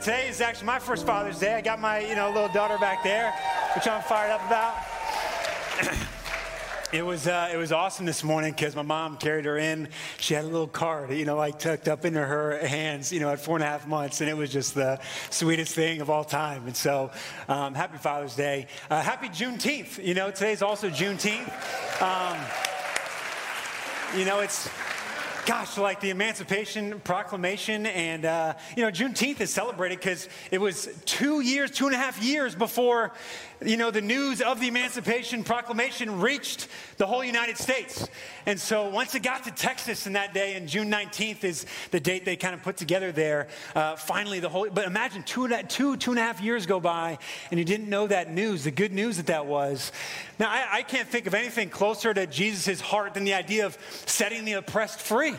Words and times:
Today 0.00 0.28
is 0.28 0.40
actually 0.40 0.66
my 0.66 0.78
first 0.78 1.04
Father's 1.04 1.40
Day. 1.40 1.54
I 1.54 1.60
got 1.60 1.80
my, 1.80 1.98
you 1.98 2.14
know, 2.14 2.30
little 2.30 2.48
daughter 2.48 2.78
back 2.78 3.02
there, 3.02 3.32
which 3.74 3.88
I'm 3.88 4.00
fired 4.02 4.30
up 4.30 4.46
about. 4.46 4.76
It 6.90 7.04
was, 7.04 7.26
uh, 7.26 7.50
it 7.52 7.58
was 7.58 7.70
awesome 7.70 8.06
this 8.06 8.24
morning 8.24 8.52
because 8.52 8.74
my 8.74 8.80
mom 8.80 9.18
carried 9.18 9.44
her 9.44 9.58
in. 9.58 9.90
She 10.16 10.32
had 10.32 10.44
a 10.44 10.46
little 10.46 10.66
card, 10.66 11.10
you 11.10 11.26
know, 11.26 11.36
like 11.36 11.58
tucked 11.58 11.86
up 11.86 12.06
into 12.06 12.24
her 12.24 12.66
hands, 12.66 13.12
you 13.12 13.20
know, 13.20 13.28
at 13.28 13.40
four 13.40 13.56
and 13.56 13.62
a 13.62 13.66
half 13.66 13.86
months. 13.86 14.22
And 14.22 14.30
it 14.30 14.34
was 14.34 14.50
just 14.50 14.74
the 14.74 14.98
sweetest 15.28 15.74
thing 15.74 16.00
of 16.00 16.08
all 16.08 16.24
time. 16.24 16.66
And 16.66 16.74
so, 16.74 17.10
um, 17.46 17.74
happy 17.74 17.98
Father's 17.98 18.34
Day. 18.34 18.68
Uh, 18.88 19.02
happy 19.02 19.28
Juneteenth. 19.28 20.02
You 20.02 20.14
know, 20.14 20.30
today's 20.30 20.62
also 20.62 20.88
Juneteenth. 20.88 21.52
Um, 22.00 22.38
you 24.16 24.24
know, 24.24 24.40
it's, 24.40 24.70
gosh, 25.48 25.78
like 25.78 25.98
the 26.00 26.10
Emancipation 26.10 27.00
Proclamation. 27.00 27.86
And, 27.86 28.26
uh, 28.26 28.52
you 28.76 28.82
know, 28.82 28.90
Juneteenth 28.90 29.40
is 29.40 29.48
celebrated 29.48 29.98
because 29.98 30.28
it 30.50 30.58
was 30.58 30.90
two 31.06 31.40
years, 31.40 31.70
two 31.70 31.86
and 31.86 31.94
a 31.94 31.98
half 31.98 32.22
years 32.22 32.54
before, 32.54 33.12
you 33.64 33.76
know, 33.76 33.90
the 33.90 34.00
news 34.00 34.40
of 34.40 34.60
the 34.60 34.68
Emancipation 34.68 35.42
Proclamation 35.42 36.20
reached 36.20 36.68
the 36.96 37.06
whole 37.06 37.24
United 37.24 37.56
States. 37.56 38.08
And 38.46 38.60
so 38.60 38.88
once 38.88 39.14
it 39.14 39.22
got 39.22 39.44
to 39.44 39.50
Texas 39.50 40.06
in 40.06 40.12
that 40.12 40.32
day, 40.32 40.54
and 40.54 40.68
June 40.68 40.90
19th 40.90 41.42
is 41.42 41.66
the 41.90 41.98
date 41.98 42.24
they 42.24 42.36
kind 42.36 42.54
of 42.54 42.62
put 42.62 42.76
together 42.76 43.10
there, 43.10 43.48
uh, 43.74 43.96
finally 43.96 44.38
the 44.38 44.48
whole, 44.48 44.68
but 44.72 44.86
imagine 44.86 45.22
two, 45.24 45.48
two, 45.64 45.96
two 45.96 46.10
and 46.12 46.20
a 46.20 46.22
half 46.22 46.40
years 46.40 46.66
go 46.66 46.78
by 46.78 47.18
and 47.50 47.58
you 47.58 47.64
didn't 47.64 47.88
know 47.88 48.06
that 48.06 48.32
news, 48.32 48.64
the 48.64 48.70
good 48.70 48.92
news 48.92 49.16
that 49.16 49.26
that 49.26 49.46
was. 49.46 49.90
Now, 50.38 50.50
I, 50.50 50.78
I 50.78 50.82
can't 50.82 51.08
think 51.08 51.26
of 51.26 51.34
anything 51.34 51.68
closer 51.68 52.14
to 52.14 52.26
Jesus' 52.26 52.80
heart 52.80 53.14
than 53.14 53.24
the 53.24 53.34
idea 53.34 53.66
of 53.66 53.76
setting 54.06 54.44
the 54.44 54.52
oppressed 54.54 55.00
free. 55.00 55.34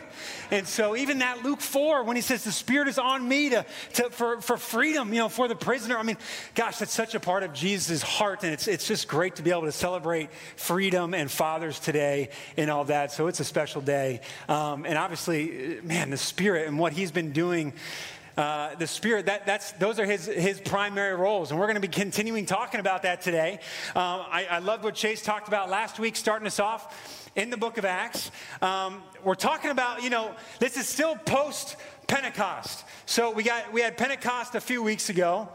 And 0.52 0.68
so 0.68 0.96
even 0.96 1.20
that 1.20 1.44
Luke 1.44 1.62
4, 1.62 2.04
when 2.04 2.18
he 2.18 2.22
says 2.22 2.44
the 2.44 2.52
Spirit 2.52 2.90
is 2.90 3.00
on 3.00 3.28
me 3.28 3.50
to, 3.50 3.66
to, 3.94 4.10
for, 4.10 4.42
for 4.42 4.58
freedom, 4.58 5.14
you 5.14 5.20
know, 5.20 5.30
for 5.30 5.48
the 5.48 5.56
prisoner, 5.56 5.98
I 5.98 6.04
mean, 6.04 6.18
gosh, 6.54 6.80
that's 6.80 6.92
such 6.92 7.16
a 7.16 7.20
part 7.20 7.44
of 7.44 7.54
Jesus' 7.54 8.02
heart. 8.10 8.44
And 8.44 8.52
it's, 8.52 8.68
it's 8.68 8.88
just 8.88 9.08
great 9.08 9.38
to 9.38 9.44
be 9.44 9.52
able 9.52 9.64
to 9.64 9.72
celebrate 9.72 10.32
freedom 10.56 11.14
and 11.14 11.32
fathers 11.32 11.80
today 11.80 12.30
and 12.58 12.70
all 12.70 12.84
that. 12.86 13.12
So 13.12 13.28
it's 13.28 13.40
a 13.40 13.46
special 13.46 13.82
day. 13.82 14.22
Um, 14.50 14.86
and 14.86 14.98
obviously, 14.98 15.80
man, 15.84 16.10
the 16.10 16.18
Spirit 16.18 16.68
and 16.68 16.78
what 16.78 16.94
he's 16.94 17.12
been 17.12 17.32
doing 17.32 17.74
uh, 18.40 18.74
the 18.76 18.88
Spirit, 18.88 19.26
that, 19.26 19.46
that's, 19.46 19.74
those 19.74 20.00
are 20.00 20.06
his, 20.06 20.26
his 20.26 20.62
primary 20.62 21.14
roles. 21.14 21.52
And 21.52 21.60
we're 21.60 21.66
going 21.66 21.76
to 21.76 21.82
be 21.82 21.90
continuing 21.90 22.46
talking 22.46 22.80
about 22.80 23.04
that 23.04 23.22
today. 23.22 23.60
Um, 23.96 24.24
I, 24.32 24.48
I 24.50 24.60
loved 24.60 24.86
what 24.86 24.96
Chase 24.96 25.22
talked 25.22 25.50
about 25.50 25.70
last 25.70 26.00
week, 26.00 26.16
starting 26.16 26.48
us 26.48 26.58
off 26.58 27.30
in 27.36 27.50
the 27.50 27.58
book 27.58 27.78
of 27.78 27.84
Acts. 27.84 28.32
Um, 28.62 29.04
we're 29.26 29.36
talking 29.36 29.72
about, 29.72 30.04
you 30.04 30.10
know, 30.10 30.32
this 30.60 30.78
is 30.78 30.88
still 30.88 31.18
post 31.18 31.76
Pentecost. 32.08 32.86
So 33.06 33.32
we, 33.32 33.44
got, 33.44 33.74
we 33.74 33.82
had 33.82 33.98
Pentecost 33.98 34.56
a 34.56 34.62
few 34.62 34.82
weeks 34.82 35.10
ago. 35.10 35.50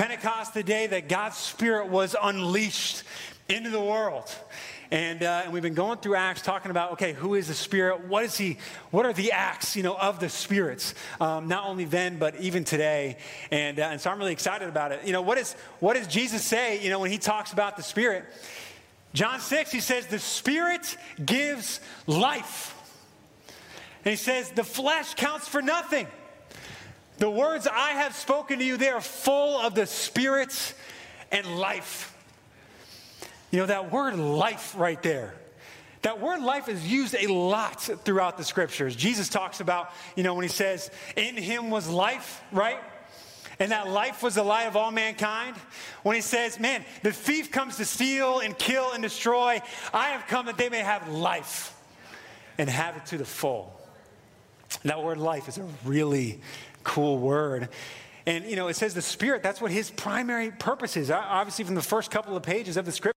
Pentecost, 0.00 0.54
the 0.54 0.62
day 0.62 0.86
that 0.86 1.10
God's 1.10 1.36
Spirit 1.36 1.88
was 1.88 2.16
unleashed 2.22 3.02
into 3.50 3.68
the 3.68 3.82
world. 3.82 4.34
And, 4.90 5.22
uh, 5.22 5.42
and 5.44 5.52
we've 5.52 5.62
been 5.62 5.74
going 5.74 5.98
through 5.98 6.14
Acts 6.14 6.40
talking 6.40 6.70
about, 6.70 6.92
okay, 6.92 7.12
who 7.12 7.34
is 7.34 7.48
the 7.48 7.54
Spirit? 7.54 8.06
What 8.06 8.24
is 8.24 8.34
he? 8.34 8.56
What 8.92 9.04
are 9.04 9.12
the 9.12 9.32
acts, 9.32 9.76
you 9.76 9.82
know, 9.82 9.94
of 9.94 10.18
the 10.18 10.30
spirits? 10.30 10.94
Um, 11.20 11.48
not 11.48 11.66
only 11.66 11.84
then, 11.84 12.18
but 12.18 12.34
even 12.36 12.64
today. 12.64 13.18
And, 13.50 13.78
uh, 13.78 13.88
and 13.90 14.00
so 14.00 14.10
I'm 14.10 14.18
really 14.18 14.32
excited 14.32 14.70
about 14.70 14.90
it. 14.90 15.04
You 15.04 15.12
know, 15.12 15.20
what, 15.20 15.36
is, 15.36 15.52
what 15.80 15.96
does 15.96 16.06
Jesus 16.06 16.42
say, 16.42 16.82
you 16.82 16.88
know, 16.88 17.00
when 17.00 17.10
he 17.10 17.18
talks 17.18 17.52
about 17.52 17.76
the 17.76 17.82
Spirit? 17.82 18.24
John 19.12 19.38
6, 19.38 19.70
he 19.70 19.80
says, 19.80 20.06
the 20.06 20.18
Spirit 20.18 20.96
gives 21.22 21.78
life. 22.06 22.74
And 24.06 24.12
he 24.12 24.16
says, 24.16 24.50
the 24.52 24.64
flesh 24.64 25.12
counts 25.12 25.46
for 25.46 25.60
nothing. 25.60 26.06
The 27.20 27.30
words 27.30 27.68
I 27.70 27.90
have 27.90 28.16
spoken 28.16 28.58
to 28.60 28.64
you, 28.64 28.78
they 28.78 28.88
are 28.88 29.02
full 29.02 29.60
of 29.60 29.74
the 29.74 29.86
Spirit 29.86 30.74
and 31.30 31.58
life. 31.58 32.16
You 33.50 33.58
know, 33.58 33.66
that 33.66 33.92
word 33.92 34.16
life 34.16 34.74
right 34.76 35.00
there. 35.02 35.34
That 36.00 36.18
word 36.18 36.40
life 36.40 36.70
is 36.70 36.90
used 36.90 37.14
a 37.14 37.26
lot 37.26 37.82
throughout 37.82 38.38
the 38.38 38.44
scriptures. 38.44 38.96
Jesus 38.96 39.28
talks 39.28 39.60
about, 39.60 39.92
you 40.16 40.22
know, 40.22 40.32
when 40.32 40.44
he 40.44 40.48
says, 40.48 40.90
in 41.14 41.36
him 41.36 41.68
was 41.68 41.90
life, 41.90 42.42
right? 42.52 42.78
And 43.58 43.70
that 43.70 43.86
life 43.86 44.22
was 44.22 44.36
the 44.36 44.42
light 44.42 44.66
of 44.66 44.74
all 44.74 44.90
mankind. 44.90 45.56
When 46.02 46.14
he 46.14 46.22
says, 46.22 46.58
man, 46.58 46.86
the 47.02 47.12
thief 47.12 47.50
comes 47.50 47.76
to 47.76 47.84
steal 47.84 48.40
and 48.40 48.56
kill 48.56 48.92
and 48.92 49.02
destroy, 49.02 49.60
I 49.92 50.08
have 50.08 50.26
come 50.26 50.46
that 50.46 50.56
they 50.56 50.70
may 50.70 50.78
have 50.78 51.06
life 51.10 51.76
and 52.56 52.70
have 52.70 52.96
it 52.96 53.04
to 53.06 53.18
the 53.18 53.26
full. 53.26 53.78
That 54.84 55.02
word 55.02 55.18
life 55.18 55.48
is 55.48 55.58
a 55.58 55.66
really 55.84 56.40
cool 56.82 57.18
word. 57.18 57.68
And, 58.26 58.44
you 58.44 58.56
know, 58.56 58.68
it 58.68 58.76
says 58.76 58.94
the 58.94 59.02
Spirit, 59.02 59.42
that's 59.42 59.60
what 59.60 59.70
his 59.70 59.90
primary 59.90 60.50
purpose 60.50 60.96
is. 60.96 61.10
Obviously, 61.10 61.64
from 61.64 61.74
the 61.74 61.82
first 61.82 62.10
couple 62.10 62.36
of 62.36 62.42
pages 62.42 62.76
of 62.76 62.84
the 62.84 62.92
scripture. 62.92 63.14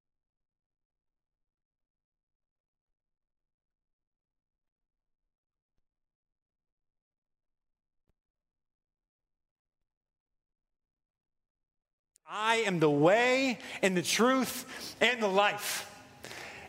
I 12.32 12.56
am 12.58 12.78
the 12.78 12.90
way 12.90 13.58
and 13.82 13.96
the 13.96 14.02
truth 14.02 14.94
and 15.00 15.20
the 15.20 15.28
life. 15.28 15.90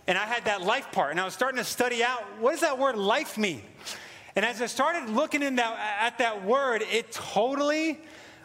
And 0.08 0.18
I 0.18 0.26
had 0.26 0.46
that 0.46 0.64
life 0.64 0.92
part, 0.92 1.12
and 1.12 1.20
I 1.20 1.26
was 1.26 1.36
starting 1.36 1.60
to 1.60 1.64
study 1.64 2.04
out 2.04 2.24
what 2.40 2.52
does 2.52 2.62
that 2.62 2.80
word 2.80 2.98
life 2.98 3.38
mean? 3.38 3.62
And 4.36 4.46
as 4.46 4.62
I 4.62 4.68
started 4.68 5.10
looking 5.10 5.44
in 5.44 5.56
that, 5.58 5.78
at 6.00 6.18
that 6.20 6.46
word, 6.46 6.84
it 6.92 7.12
totally 7.12 8.00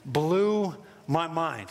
blew 0.05 0.75
my 1.07 1.29
mind. 1.29 1.69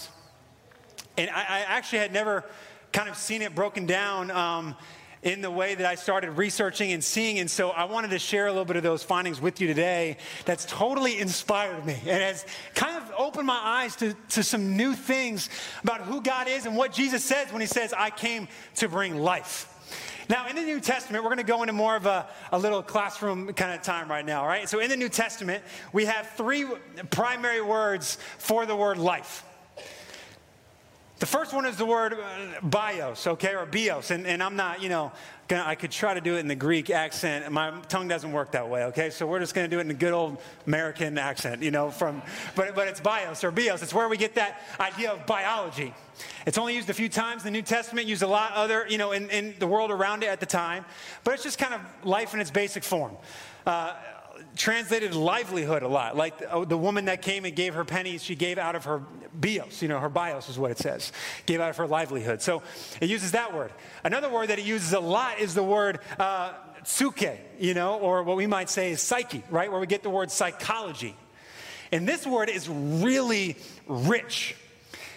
And 1.18 1.30
I, 1.30 1.42
I 1.42 1.59
actually 1.68 2.00
had 2.00 2.14
never 2.14 2.46
kind 2.92 3.09
of 3.09 3.18
seen 3.18 3.42
it 3.42 3.53
broken 3.53 3.86
down 3.86 4.31
um, 4.31 4.76
in 5.22 5.42
the 5.42 5.52
way 5.52 5.76
that 5.76 5.86
I 5.86 5.96
started 5.96 6.31
researching 6.31 6.94
and 6.94 7.03
seeing. 7.03 7.40
And 7.40 7.50
so 7.50 7.72
I 7.72 7.86
wanted 7.86 8.12
to 8.12 8.20
share 8.20 8.46
a 8.46 8.52
little 8.52 8.64
bit 8.64 8.76
of 8.78 8.84
those 8.84 9.03
findings 9.03 9.42
with 9.42 9.59
you 9.59 9.68
today 9.68 10.18
that's 10.46 10.66
totally 10.66 11.20
inspired 11.20 11.86
me 11.86 11.96
and 11.96 12.22
has 12.22 12.46
kind 12.76 12.96
of 12.96 13.12
opened 13.18 13.47
my 13.47 13.59
eyes 13.62 13.96
to, 13.97 14.14
to 14.30 14.44
some 14.44 14.78
new 14.78 14.94
things 14.94 15.50
about 15.84 16.02
who 16.02 16.22
God 16.22 16.47
is 16.47 16.66
and 16.66 16.78
what 16.78 16.94
Jesus 16.94 17.24
says 17.24 17.52
when 17.52 17.59
he 17.59 17.68
says, 17.68 17.92
I 17.92 18.12
came 18.12 18.47
to 18.76 18.88
bring 18.88 19.16
life. 19.16 19.75
Now, 20.30 20.47
in 20.47 20.56
the 20.56 20.63
New 20.63 20.80
Testament, 20.80 21.24
we're 21.24 21.30
going 21.30 21.46
to 21.46 21.52
go 21.52 21.62
into 21.62 21.74
more 21.74 21.96
of 21.96 22.06
a, 22.06 22.28
a 22.52 22.58
little 22.58 22.81
classroom 22.81 23.53
kind 23.53 23.74
of 23.74 23.81
time 23.81 24.09
right 24.09 24.25
now, 24.25 24.46
right? 24.46 24.68
So, 24.68 24.80
in 24.80 24.90
the 24.90 24.97
New 24.97 25.09
Testament, 25.09 25.63
we 25.94 26.06
have 26.06 26.30
three 26.31 26.66
primary 27.12 27.62
words 27.62 28.18
for 28.38 28.66
the 28.66 28.75
word 28.75 28.97
life. 28.97 29.44
The 31.19 31.25
first 31.25 31.53
one 31.53 31.66
is 31.66 31.78
the 31.78 31.85
word 31.85 32.14
uh, 32.14 32.59
bios, 32.62 33.25
okay, 33.25 33.56
or 33.56 33.66
bios. 33.66 34.12
And, 34.12 34.28
and 34.28 34.44
I'm 34.44 34.56
not, 34.56 34.81
you 34.81 34.90
know, 34.90 35.14
I 35.51 35.75
could 35.75 35.91
try 35.91 36.13
to 36.13 36.22
do 36.22 36.38
it 36.38 36.39
in 36.39 36.47
the 36.47 36.56
Greek 36.56 36.89
accent. 36.89 37.51
My 37.51 37.72
tongue 37.88 38.07
doesn't 38.07 38.31
work 38.31 38.51
that 38.51 38.67
way, 38.67 38.85
okay? 38.85 39.09
So 39.09 39.28
we're 39.28 39.39
just 39.39 39.53
going 39.53 39.69
to 39.69 39.73
do 39.73 39.78
it 39.78 39.81
in 39.81 39.88
the 39.88 39.94
good 39.94 40.13
old 40.13 40.38
American 40.66 41.17
accent, 41.17 41.61
you 41.61 41.72
know, 41.72 41.91
from, 41.91 42.23
but, 42.56 42.73
but 42.73 42.88
it's 42.88 43.00
bios 43.00 43.44
or 43.44 43.51
bios. 43.51 43.84
It's 43.84 43.94
where 43.94 44.09
we 44.09 44.17
get 44.17 44.35
that 44.35 44.61
idea 44.79 45.11
of 45.11 45.25
biology. 45.25 45.94
It's 46.47 46.57
only 46.57 46.75
used 46.75 46.89
a 46.89 46.94
few 46.94 47.09
times 47.09 47.44
in 47.44 47.53
the 47.53 47.57
New 47.59 47.61
Testament, 47.61 48.07
used 48.07 48.23
a 48.23 48.28
lot 48.28 48.53
other, 48.53 48.88
you 48.89 48.97
know, 48.97 49.11
in, 49.11 49.29
in 49.29 49.55
the 49.59 49.67
world 49.67 49.91
around 49.91 50.23
it 50.23 50.28
at 50.28 50.39
the 50.39 50.45
time. 50.45 50.85
But 51.23 51.35
it's 51.35 51.44
just 51.44 51.59
kind 51.59 51.73
of 51.73 51.81
life 52.03 52.34
in 52.34 52.39
its 52.39 52.51
basic 52.51 52.84
form. 52.84 53.16
Uh, 53.66 53.95
translated 54.56 55.13
livelihood 55.13 55.84
a 55.84 55.87
lot. 55.87 56.16
Like 56.16 56.40
the, 56.40 56.52
oh, 56.52 56.66
the, 56.66 56.78
woman 56.78 57.05
that 57.05 57.22
came 57.22 57.46
and 57.46 57.55
gave 57.55 57.73
her 57.73 57.85
pennies, 57.85 58.23
she 58.23 58.35
gave 58.35 58.58
out 58.58 58.76
of 58.76 58.85
her 58.85 59.03
bios, 59.34 59.82
you 59.82 59.87
know, 59.87 59.99
her 59.99 60.09
bios 60.09 60.49
is 60.49 60.58
what 60.58 60.72
it 60.72 60.78
says, 60.78 61.11
gave 61.46 61.59
out 61.59 61.70
of 61.70 61.78
her 61.78 61.87
livelihood. 61.87 62.41
So 62.41 62.61
it 63.02 63.09
uses 63.09 63.32
that 63.32 63.53
word. 63.53 63.72
Another 64.03 64.29
word 64.29 64.49
that 64.49 64.59
it 64.59 64.66
uses 64.66 64.93
a 64.93 64.99
lot 64.99 65.40
is 65.40 65.53
the 65.53 65.64
word 65.64 65.99
uh, 66.20 66.53
suke, 66.84 67.40
you 67.59 67.73
know, 67.73 67.99
or 67.99 68.23
what 68.23 68.37
we 68.37 68.47
might 68.47 68.70
say 68.70 68.91
is 68.91 69.02
psyche, 69.02 69.43
right? 69.49 69.72
Where 69.72 69.79
we 69.79 69.87
get 69.87 70.03
the 70.03 70.09
word 70.09 70.32
psychology. 70.32 71.16
And 71.91 72.08
this 72.08 72.26
word 72.26 72.49
is 72.49 72.67
really 72.67 73.58
rich. 73.87 74.55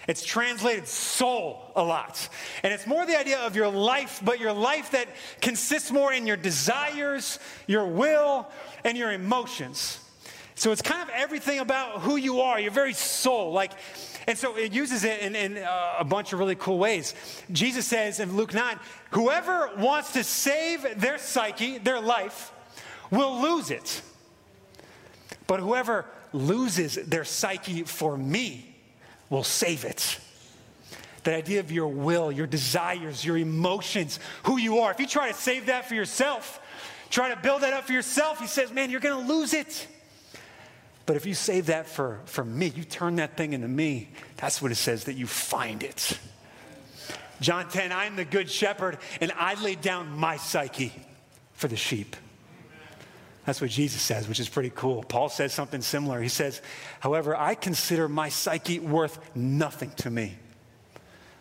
It's 0.08 0.25
translated 0.25 0.88
soul 0.88 1.70
a 1.76 1.82
lot. 1.82 2.31
And 2.62 2.72
it's 2.72 2.87
more 2.87 3.05
the 3.05 3.19
idea 3.19 3.40
of 3.40 3.55
your 3.55 3.69
life, 3.69 4.22
but 4.25 4.40
your 4.40 4.55
life 4.55 4.93
that 4.93 5.06
consists 5.43 5.90
more 5.90 6.14
in 6.14 6.26
your 6.26 6.38
desires, 6.38 7.38
your 7.66 7.87
will, 7.87 8.49
and 8.84 8.96
your 8.96 9.12
emotions. 9.12 10.00
So 10.55 10.72
it's 10.72 10.81
kind 10.81 11.02
of 11.02 11.10
everything 11.14 11.58
about 11.58 12.00
who 12.00 12.16
you 12.16 12.40
are, 12.40 12.58
your 12.58 12.70
very 12.70 12.94
soul. 12.94 13.52
Like, 13.52 13.72
and 14.26 14.37
so 14.37 14.56
it 14.56 14.72
uses 14.72 15.05
it 15.05 15.20
in, 15.20 15.37
in 15.37 15.58
uh, 15.58 15.96
a 15.99 16.05
bunch 16.05 16.32
of 16.32 16.38
really 16.38 16.56
cool 16.56 16.78
ways. 16.78 17.14
Jesus 17.52 17.87
says 17.87 18.19
in 18.19 18.34
Luke 18.34 18.55
9, 18.55 18.81
whoever 19.10 19.70
wants 19.76 20.14
to 20.14 20.25
save 20.25 20.99
their 20.99 21.19
psyche, 21.19 21.76
their 21.76 22.00
life, 22.00 22.50
will 23.10 23.43
lose 23.43 23.70
it. 23.70 24.00
But 25.46 25.60
whoever 25.60 26.06
loses 26.32 26.94
their 26.94 27.25
psyche 27.25 27.82
for 27.82 28.16
me 28.16 28.68
will 29.31 29.45
save 29.45 29.85
it. 29.85 30.19
That 31.25 31.35
idea 31.35 31.61
of 31.61 31.71
your 31.71 31.89
will, 31.89 32.33
your 32.33 32.47
desires, 32.47 33.25
your 33.25 33.37
emotions, 33.37 34.19
who 34.45 34.57
you 34.57 34.79
are. 34.79 34.91
If 34.91 35.01
you 35.01 35.07
try 35.07 35.29
to 35.29 35.35
save 35.35 35.67
that 35.67 35.87
for 35.87 35.95
yourself, 35.95 36.61
try 37.11 37.29
to 37.29 37.37
build 37.37 37.63
that 37.63 37.73
up 37.73 37.85
for 37.85 37.93
yourself, 37.93 38.41
he 38.41 38.47
says, 38.47 38.73
man, 38.73 38.91
you're 38.91 39.01
going 39.01 39.27
to 39.27 39.33
lose 39.33 39.53
it. 39.53 39.87
But 41.07 41.17
if 41.17 41.27
you 41.27 41.35
save 41.35 41.67
that 41.67 41.87
for, 41.87 42.21
for 42.27 42.45
me, 42.45 42.67
you 42.67 42.85
turn 42.85 43.17
that 43.17 43.37
thing 43.37 43.53
into 43.55 43.69
me, 43.69 44.11
that's 44.37 44.61
what 44.61 44.71
it 44.71 44.77
says 44.77 45.05
that 45.05 45.15
you 45.15 45.27
find 45.27 45.83
it. 45.83 46.19
John 47.41 47.69
10, 47.69 47.93
I 47.93 48.07
am 48.07 48.17
the 48.17 48.25
good 48.25 48.51
shepherd, 48.51 48.99
and 49.21 49.33
I 49.33 49.55
laid 49.63 49.81
down 49.81 50.11
my 50.19 50.37
psyche 50.37 50.93
for 51.55 51.69
the 51.69 51.77
sheep. 51.77 52.17
That's 53.49 53.62
what 53.62 53.71
Jesus 53.71 54.03
says, 54.03 54.29
which 54.29 54.41
is 54.41 54.49
pretty 54.50 54.71
cool. 54.75 55.03
Paul 55.03 55.31
says 55.31 55.55
something 55.55 55.81
similar. 55.81 56.21
He 56.21 56.29
says, 56.29 56.61
However, 57.00 57.35
I 57.35 57.55
consider 57.55 58.06
my 58.06 58.29
psyche 58.29 58.79
worth 58.79 59.35
nothing 59.35 59.91
to 59.93 60.11
me. 60.11 60.37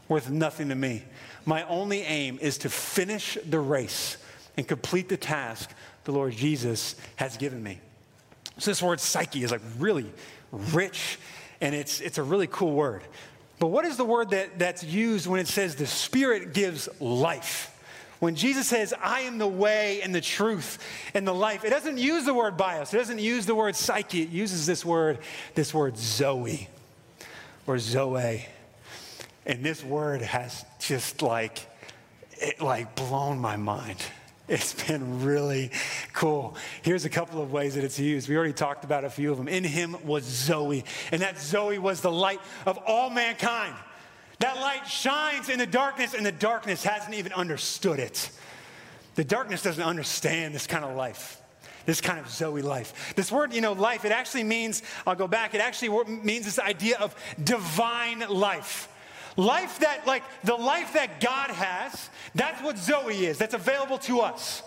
Worth 0.07 0.29
nothing 0.29 0.69
to 0.69 0.75
me. 0.75 1.03
My 1.45 1.63
only 1.63 2.03
aim 2.03 2.39
is 2.41 2.59
to 2.59 2.69
finish 2.69 3.37
the 3.45 3.59
race 3.59 4.15
and 4.55 4.65
complete 4.65 5.09
the 5.09 5.17
task 5.17 5.69
the 6.05 6.13
Lord 6.13 6.31
Jesus 6.31 6.95
has 7.17 7.35
given 7.35 7.61
me. 7.61 7.77
So, 8.57 8.71
this 8.71 8.81
word 8.81 9.01
psyche 9.01 9.43
is 9.43 9.51
like 9.51 9.59
really 9.77 10.09
rich, 10.53 11.19
and 11.59 11.75
it's, 11.75 11.99
it's 11.99 12.19
a 12.19 12.23
really 12.23 12.47
cool 12.47 12.71
word. 12.71 13.01
But 13.59 13.67
what 13.67 13.83
is 13.83 13.97
the 13.97 14.05
word 14.05 14.29
that, 14.29 14.57
that's 14.57 14.81
used 14.81 15.27
when 15.27 15.41
it 15.41 15.47
says 15.49 15.75
the 15.75 15.85
Spirit 15.85 16.53
gives 16.53 16.87
life? 17.01 17.76
When 18.19 18.35
Jesus 18.35 18.67
says, 18.67 18.93
I 18.99 19.21
am 19.21 19.37
the 19.37 19.47
way 19.47 20.01
and 20.01 20.13
the 20.13 20.21
truth 20.21 20.79
and 21.13 21.27
the 21.27 21.33
life, 21.33 21.63
it 21.63 21.69
doesn't 21.69 21.97
use 21.97 22.25
the 22.25 22.33
word 22.33 22.57
bios. 22.57 22.93
It 22.93 22.97
doesn't 22.97 23.19
use 23.19 23.45
the 23.45 23.55
word 23.55 23.75
psyche. 23.75 24.23
It 24.23 24.29
uses 24.29 24.65
this 24.65 24.83
word, 24.83 25.19
this 25.53 25.73
word 25.73 25.97
Zoe 25.97 26.67
or 27.67 27.77
Zoe. 27.77 28.45
And 29.45 29.63
this 29.63 29.83
word 29.83 30.21
has 30.21 30.65
just 30.79 31.21
like, 31.21 31.59
it 32.33 32.59
like 32.59 32.95
blown 32.95 33.39
my 33.39 33.55
mind. 33.55 33.97
It's 34.47 34.73
been 34.85 35.25
really 35.25 35.71
cool. 36.13 36.55
Here's 36.81 37.03
a 37.03 37.09
couple 37.09 37.41
of 37.41 37.51
ways 37.51 37.75
that 37.75 37.83
it's 37.83 37.99
used. 37.99 38.29
We 38.29 38.37
already 38.37 38.53
talked 38.53 38.85
about 38.85 39.03
a 39.03 39.09
few 39.09 39.31
of 39.31 39.37
them. 39.37 39.49
In 39.49 39.63
him 39.63 39.97
was 40.05 40.23
Zoe, 40.23 40.85
and 41.11 41.21
that 41.21 41.37
Zoe 41.37 41.77
was 41.77 41.99
the 41.99 42.11
light 42.11 42.39
of 42.65 42.79
all 42.87 43.09
mankind. 43.09 43.75
That 44.39 44.57
light 44.57 44.87
shines 44.87 45.49
in 45.49 45.59
the 45.59 45.65
darkness, 45.65 46.13
and 46.13 46.25
the 46.25 46.31
darkness 46.31 46.83
hasn't 46.83 47.15
even 47.15 47.33
understood 47.33 47.99
it. 47.99 48.29
The 49.15 49.23
darkness 49.23 49.63
doesn't 49.63 49.83
understand 49.83 50.53
this 50.53 50.67
kind 50.67 50.85
of 50.85 50.95
life, 50.95 51.41
this 51.87 52.01
kind 52.01 52.19
of 52.19 52.29
Zoe 52.29 52.61
life. 52.61 53.15
This 53.15 53.31
word, 53.31 53.51
you 53.51 53.61
know, 53.61 53.73
life, 53.73 54.05
it 54.05 54.11
actually 54.11 54.43
means, 54.43 54.83
I'll 55.07 55.15
go 55.15 55.27
back, 55.27 55.55
it 55.55 55.61
actually 55.61 56.03
means 56.05 56.45
this 56.45 56.59
idea 56.59 56.97
of 56.99 57.15
divine 57.43 58.19
life. 58.29 58.89
Life 59.37 59.79
that, 59.79 60.05
like, 60.05 60.23
the 60.43 60.55
life 60.55 60.93
that 60.93 61.19
God 61.19 61.49
has, 61.49 62.09
that's 62.35 62.61
what 62.61 62.77
Zoe 62.77 63.25
is, 63.25 63.39
that's 63.39 63.55
available 63.55 63.97
to 63.99 64.19
us. 64.19 64.61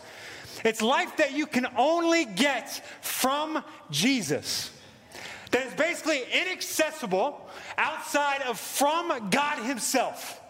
It's 0.64 0.82
life 0.82 1.16
that 1.18 1.32
you 1.32 1.46
can 1.46 1.66
only 1.76 2.24
get 2.24 2.84
from 3.02 3.62
Jesus. 3.90 4.72
That 5.50 5.66
is 5.66 5.74
basically 5.74 6.22
inaccessible 6.32 7.48
outside 7.76 8.42
of 8.42 8.58
from 8.58 9.30
God 9.30 9.64
Himself. 9.64 10.40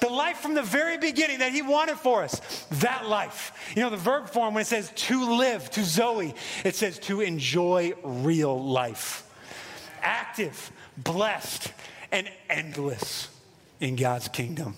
The 0.00 0.08
life 0.08 0.38
from 0.38 0.54
the 0.54 0.62
very 0.62 0.98
beginning 0.98 1.38
that 1.38 1.52
He 1.52 1.62
wanted 1.62 1.96
for 1.96 2.22
us, 2.22 2.66
that 2.70 3.06
life. 3.08 3.52
You 3.74 3.82
know, 3.82 3.90
the 3.90 3.96
verb 3.96 4.28
form, 4.28 4.54
when 4.54 4.62
it 4.62 4.66
says 4.66 4.92
to 4.94 5.36
live, 5.36 5.70
to 5.70 5.84
Zoe, 5.84 6.34
it 6.64 6.74
says 6.74 6.98
to 7.00 7.20
enjoy 7.20 7.94
real 8.02 8.62
life. 8.62 9.28
Active, 10.02 10.70
blessed, 10.96 11.72
and 12.12 12.30
endless 12.48 13.28
in 13.80 13.96
God's 13.96 14.28
kingdom. 14.28 14.76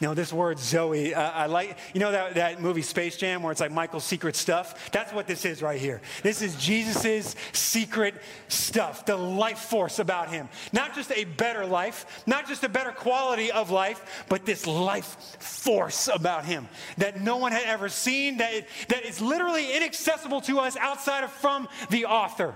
You 0.00 0.08
know, 0.08 0.14
this 0.14 0.32
word 0.32 0.58
Zoe, 0.58 1.14
uh, 1.14 1.30
I 1.30 1.46
like, 1.46 1.78
you 1.94 2.00
know 2.00 2.10
that, 2.10 2.34
that 2.34 2.60
movie 2.60 2.82
Space 2.82 3.16
Jam 3.16 3.42
where 3.42 3.52
it's 3.52 3.60
like 3.60 3.70
Michael's 3.70 4.04
secret 4.04 4.34
stuff? 4.34 4.90
That's 4.90 5.12
what 5.12 5.28
this 5.28 5.44
is 5.44 5.62
right 5.62 5.80
here. 5.80 6.00
This 6.22 6.42
is 6.42 6.56
Jesus's 6.56 7.36
secret 7.52 8.14
stuff, 8.48 9.06
the 9.06 9.16
life 9.16 9.58
force 9.58 10.00
about 10.00 10.30
him. 10.30 10.48
Not 10.72 10.94
just 10.94 11.12
a 11.12 11.24
better 11.24 11.64
life, 11.64 12.24
not 12.26 12.48
just 12.48 12.64
a 12.64 12.68
better 12.68 12.90
quality 12.90 13.52
of 13.52 13.70
life, 13.70 14.24
but 14.28 14.44
this 14.44 14.66
life 14.66 15.40
force 15.40 16.08
about 16.12 16.44
him 16.44 16.68
that 16.98 17.20
no 17.20 17.36
one 17.36 17.52
had 17.52 17.64
ever 17.64 17.88
seen, 17.88 18.38
that, 18.38 18.52
it, 18.52 18.68
that 18.88 19.04
is 19.04 19.20
literally 19.20 19.76
inaccessible 19.76 20.40
to 20.42 20.58
us 20.58 20.76
outside 20.76 21.22
of 21.22 21.30
from 21.30 21.68
the 21.90 22.06
author 22.06 22.54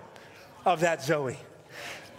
of 0.64 0.80
that 0.80 1.02
Zoe. 1.02 1.36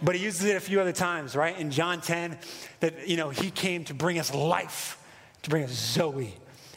But 0.02 0.14
he 0.14 0.22
uses 0.24 0.44
it 0.44 0.56
a 0.56 0.60
few 0.60 0.80
other 0.80 0.92
times, 0.92 1.36
right? 1.36 1.58
In 1.58 1.70
John 1.70 2.00
10, 2.00 2.38
that, 2.80 3.08
you 3.08 3.16
know, 3.16 3.30
he 3.30 3.50
came 3.50 3.84
to 3.84 3.94
bring 3.94 4.18
us 4.18 4.32
life, 4.32 4.96
to 5.42 5.50
bring 5.50 5.64
us 5.64 5.72
Zoe, 5.72 6.34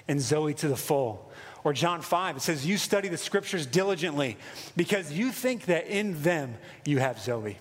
and 0.08 0.20
Zoe 0.22 0.54
to 0.56 0.68
the 0.68 0.76
full. 0.76 1.32
Or 1.64 1.72
John 1.74 2.02
5, 2.02 2.38
it 2.38 2.42
says, 2.42 2.66
You 2.66 2.78
study 2.78 3.08
the 3.08 3.18
scriptures 3.18 3.66
diligently 3.66 4.38
because 4.76 5.12
you 5.12 5.32
think 5.32 5.66
that 5.66 5.88
in 5.88 6.22
them 6.22 6.56
you 6.86 7.00
have 7.00 7.20
Zoe. 7.20 7.58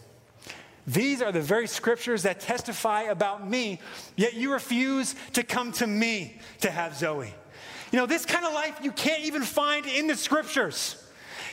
These 0.86 1.22
are 1.22 1.30
the 1.30 1.40
very 1.40 1.68
scriptures 1.68 2.24
that 2.24 2.40
testify 2.40 3.02
about 3.02 3.48
me, 3.48 3.80
yet 4.16 4.34
you 4.34 4.52
refuse 4.52 5.14
to 5.34 5.44
come 5.44 5.70
to 5.72 5.86
me 5.86 6.38
to 6.60 6.70
have 6.70 6.96
Zoe. 6.96 7.32
You 7.92 7.98
know, 7.98 8.06
this 8.06 8.26
kind 8.26 8.44
of 8.44 8.52
life 8.52 8.80
you 8.82 8.90
can't 8.90 9.24
even 9.24 9.42
find 9.42 9.86
in 9.86 10.08
the 10.08 10.16
scriptures. 10.16 10.98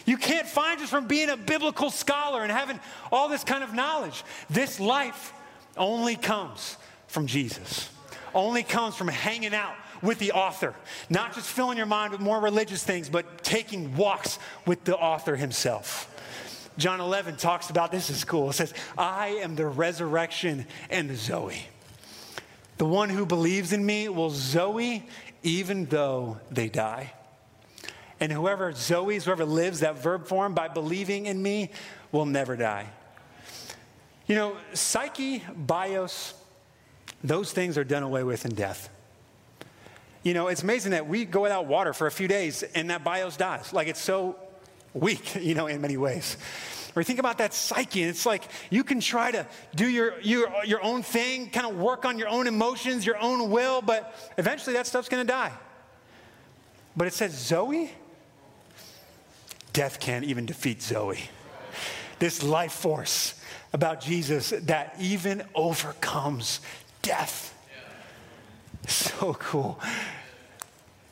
You 0.05 0.17
can't 0.17 0.47
find 0.47 0.79
just 0.79 0.89
from 0.89 1.05
being 1.05 1.29
a 1.29 1.37
biblical 1.37 1.91
scholar 1.91 2.41
and 2.41 2.51
having 2.51 2.79
all 3.11 3.29
this 3.29 3.43
kind 3.43 3.63
of 3.63 3.73
knowledge. 3.73 4.23
This 4.49 4.79
life 4.79 5.33
only 5.77 6.15
comes 6.15 6.77
from 7.07 7.27
Jesus, 7.27 7.89
only 8.33 8.63
comes 8.63 8.95
from 8.95 9.07
hanging 9.07 9.53
out 9.53 9.75
with 10.01 10.19
the 10.19 10.31
author, 10.31 10.73
not 11.09 11.33
just 11.33 11.49
filling 11.49 11.77
your 11.77 11.85
mind 11.85 12.11
with 12.11 12.21
more 12.21 12.39
religious 12.39 12.83
things, 12.83 13.09
but 13.09 13.43
taking 13.43 13.95
walks 13.95 14.39
with 14.65 14.83
the 14.83 14.95
author 14.95 15.35
himself. 15.35 16.05
John 16.77 17.01
11 17.01 17.35
talks 17.35 17.69
about 17.69 17.91
this 17.91 18.09
is 18.09 18.23
cool. 18.23 18.51
It 18.51 18.53
says, 18.53 18.73
I 18.97 19.39
am 19.41 19.55
the 19.55 19.67
resurrection 19.67 20.65
and 20.89 21.09
the 21.09 21.15
Zoe. 21.15 21.67
The 22.77 22.85
one 22.85 23.09
who 23.09 23.25
believes 23.25 23.73
in 23.73 23.85
me 23.85 24.07
will 24.07 24.29
Zoe 24.29 25.05
even 25.43 25.85
though 25.85 26.39
they 26.49 26.69
die. 26.69 27.13
And 28.21 28.31
whoever 28.31 28.71
Zoe's, 28.73 29.25
whoever 29.25 29.45
lives 29.45 29.81
that 29.81 30.01
verb 30.01 30.27
form 30.27 30.53
by 30.53 30.69
believing 30.69 31.25
in 31.25 31.41
me 31.41 31.71
will 32.11 32.25
never 32.25 32.55
die. 32.55 32.87
You 34.27 34.35
know, 34.35 34.57
psyche, 34.73 35.43
bios, 35.55 36.33
those 37.23 37.51
things 37.51 37.77
are 37.77 37.83
done 37.83 38.03
away 38.03 38.23
with 38.23 38.45
in 38.45 38.53
death. 38.55 38.89
You 40.23 40.33
know, 40.33 40.47
it's 40.47 40.63
amazing 40.63 40.91
that 40.91 41.07
we 41.07 41.25
go 41.25 41.41
without 41.41 41.65
water 41.65 41.93
for 41.93 42.07
a 42.07 42.11
few 42.11 42.27
days 42.27 42.63
and 42.63 42.89
that 42.89 43.03
bios 43.03 43.37
dies. 43.37 43.71
Like 43.71 43.87
it's 43.87 44.01
so 44.01 44.35
weak, 44.93 45.35
you 45.41 45.55
know, 45.55 45.67
in 45.67 45.81
many 45.81 45.97
ways. 45.97 46.37
Or 46.95 47.03
think 47.03 47.19
about 47.19 47.37
that 47.37 47.53
psyche, 47.53 48.01
and 48.01 48.09
it's 48.09 48.25
like 48.25 48.43
you 48.71 48.83
can 48.83 48.99
try 48.99 49.31
to 49.31 49.45
do 49.75 49.87
your, 49.87 50.19
your, 50.21 50.51
your 50.65 50.83
own 50.83 51.03
thing, 51.03 51.49
kind 51.51 51.67
of 51.67 51.77
work 51.77 52.03
on 52.03 52.17
your 52.17 52.27
own 52.27 52.47
emotions, 52.47 53.05
your 53.05 53.17
own 53.17 53.51
will, 53.51 53.81
but 53.81 54.15
eventually 54.37 54.73
that 54.73 54.87
stuff's 54.87 55.07
gonna 55.07 55.23
die. 55.23 55.51
But 56.97 57.07
it 57.07 57.13
says 57.13 57.31
Zoe, 57.37 57.91
death 59.71 59.99
can't 59.99 60.25
even 60.25 60.45
defeat 60.47 60.81
Zoe. 60.81 61.29
This 62.17 62.43
life 62.43 62.73
force 62.73 63.39
about 63.71 64.01
Jesus 64.01 64.49
that 64.49 64.95
even 64.99 65.43
overcomes 65.53 66.59
death. 67.01 67.55
So 68.87 69.33
cool. 69.35 69.79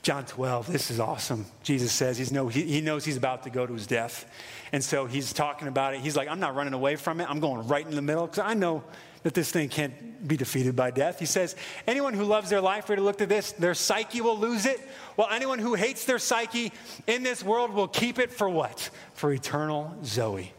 John 0.08 0.25
12, 0.25 0.72
this 0.72 0.89
is 0.89 1.01
awesome. 1.01 1.46
Jesus 1.63 1.91
says 1.91 2.17
he's 2.17 2.32
no, 2.32 2.48
he, 2.48 2.63
he 2.63 2.79
knows 2.79 3.03
he's 3.03 3.17
about 3.17 3.44
to 3.44 3.50
go 3.50 3.65
to 3.65 3.74
his 3.74 3.88
death. 3.88 4.25
And 4.72 4.82
so 4.82 5.06
he's 5.06 5.34
talking 5.34 5.67
about 5.67 5.96
it. 5.96 6.00
He's 6.00 6.15
like, 6.15 6.29
I'm 6.29 6.39
not 6.39 6.56
running 6.56 6.74
away 6.74 6.96
from 6.96 7.20
it. 7.20 7.29
I'm 7.29 7.41
going 7.41 7.67
right 7.67 7.86
in 7.86 7.94
the 7.94 8.01
middle 8.01 8.25
because 8.25 8.39
I 8.39 8.53
know 8.53 8.84
that 9.24 9.34
this 9.34 9.51
thing 9.51 9.67
can't 9.67 10.25
be 10.25 10.38
defeated 10.38 10.77
by 10.77 10.91
death. 10.91 11.20
He 11.20 11.25
says, 11.25 11.58
anyone 11.86 12.13
who 12.13 12.24
loves 12.24 12.50
their 12.50 12.62
life, 12.62 12.88
ready 12.88 13.01
to 13.01 13.03
look 13.03 13.20
at 13.20 13.27
this, 13.27 13.51
their 13.51 13.74
psyche 13.74 14.22
will 14.22 14.38
lose 14.38 14.65
it, 14.65 14.79
Well, 15.17 15.27
anyone 15.29 15.60
who 15.60 15.74
hates 15.74 16.06
their 16.06 16.20
psyche 16.20 16.72
in 17.08 17.24
this 17.24 17.44
world 17.44 17.74
will 17.74 17.89
keep 17.89 18.20
it 18.20 18.32
for 18.32 18.48
what? 18.48 18.89
For 19.13 19.34
eternal 19.34 19.94
Zoe. 20.06 20.53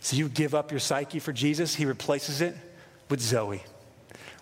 So 0.00 0.16
you 0.16 0.30
give 0.30 0.54
up 0.54 0.70
your 0.70 0.80
psyche 0.80 1.18
for 1.18 1.34
Jesus, 1.34 1.74
he 1.74 1.84
replaces 1.84 2.40
it 2.40 2.56
with 3.10 3.20
Zoe, 3.20 3.62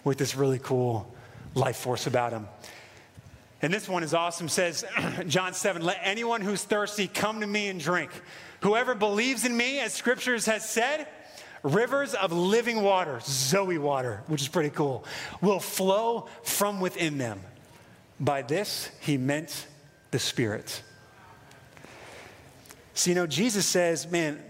with 0.04 0.18
this 0.18 0.36
really 0.36 0.58
cool 0.58 1.12
life 1.54 1.76
force 1.76 2.06
about 2.06 2.32
him. 2.32 2.48
And 3.60 3.72
this 3.72 3.88
one 3.88 4.02
is 4.02 4.12
awesome. 4.12 4.48
says, 4.48 4.84
John 5.26 5.54
7, 5.54 5.82
let 5.82 6.00
anyone 6.02 6.40
who's 6.40 6.64
thirsty 6.64 7.06
come 7.06 7.40
to 7.40 7.46
me 7.46 7.68
and 7.68 7.78
drink. 7.78 8.10
Whoever 8.60 8.94
believes 8.94 9.44
in 9.44 9.56
me, 9.56 9.80
as 9.80 9.94
scriptures 9.94 10.46
has 10.46 10.68
said, 10.68 11.06
rivers 11.62 12.14
of 12.14 12.32
living 12.32 12.82
water, 12.82 13.20
Zoe 13.22 13.78
water, 13.78 14.22
which 14.26 14.42
is 14.42 14.48
pretty 14.48 14.70
cool, 14.70 15.04
will 15.40 15.60
flow 15.60 16.28
from 16.42 16.80
within 16.80 17.18
them. 17.18 17.40
By 18.18 18.42
this, 18.42 18.90
he 19.00 19.16
meant 19.16 19.66
the 20.10 20.18
Spirit. 20.18 20.82
So, 22.94 23.10
you 23.10 23.14
know, 23.14 23.26
Jesus 23.26 23.64
says, 23.66 24.10
man, 24.10 24.40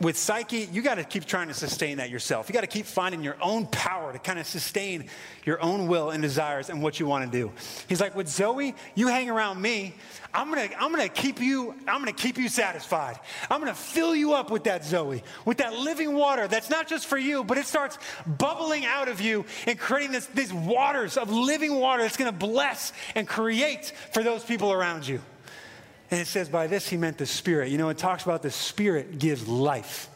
with 0.00 0.16
Psyche, 0.16 0.68
you 0.72 0.80
got 0.80 0.94
to 0.94 1.04
keep 1.04 1.24
trying 1.24 1.48
to 1.48 1.54
sustain 1.54 1.96
that 1.96 2.08
yourself. 2.08 2.48
You 2.48 2.52
got 2.52 2.60
to 2.60 2.68
keep 2.68 2.86
finding 2.86 3.22
your 3.22 3.36
own 3.40 3.66
power 3.66 4.12
to 4.12 4.18
kind 4.18 4.38
of 4.38 4.46
sustain 4.46 5.06
your 5.44 5.60
own 5.60 5.88
will 5.88 6.10
and 6.10 6.22
desires 6.22 6.70
and 6.70 6.82
what 6.82 7.00
you 7.00 7.06
want 7.06 7.30
to 7.30 7.38
do. 7.38 7.52
He's 7.88 8.00
like, 8.00 8.14
with 8.14 8.28
Zoe, 8.28 8.74
you 8.94 9.08
hang 9.08 9.28
around 9.28 9.60
me, 9.60 9.94
I'm 10.32 10.50
gonna, 10.50 10.68
I'm 10.78 10.90
gonna 10.92 11.08
keep 11.08 11.40
you, 11.40 11.74
I'm 11.88 12.00
gonna 12.00 12.12
keep 12.12 12.36
you 12.36 12.48
satisfied. 12.48 13.18
I'm 13.50 13.60
gonna 13.60 13.74
fill 13.74 14.14
you 14.14 14.34
up 14.34 14.50
with 14.50 14.64
that 14.64 14.84
Zoe, 14.84 15.24
with 15.44 15.58
that 15.58 15.72
living 15.74 16.14
water 16.14 16.46
that's 16.46 16.70
not 16.70 16.86
just 16.86 17.06
for 17.06 17.18
you, 17.18 17.42
but 17.42 17.58
it 17.58 17.66
starts 17.66 17.98
bubbling 18.26 18.84
out 18.84 19.08
of 19.08 19.20
you 19.20 19.46
and 19.66 19.78
creating 19.78 20.12
this, 20.12 20.26
these 20.26 20.52
waters 20.52 21.16
of 21.16 21.32
living 21.32 21.74
water 21.74 22.02
that's 22.02 22.16
gonna 22.16 22.30
bless 22.30 22.92
and 23.14 23.26
create 23.26 23.92
for 24.12 24.22
those 24.22 24.44
people 24.44 24.70
around 24.70 25.08
you. 25.08 25.20
And 26.10 26.20
it 26.20 26.26
says, 26.26 26.48
by 26.48 26.66
this 26.66 26.88
he 26.88 26.96
meant 26.96 27.18
the 27.18 27.26
Spirit. 27.26 27.70
You 27.70 27.78
know, 27.78 27.90
it 27.90 27.98
talks 27.98 28.24
about 28.24 28.42
the 28.42 28.50
Spirit 28.50 29.18
gives 29.18 29.46
life. 29.46 30.08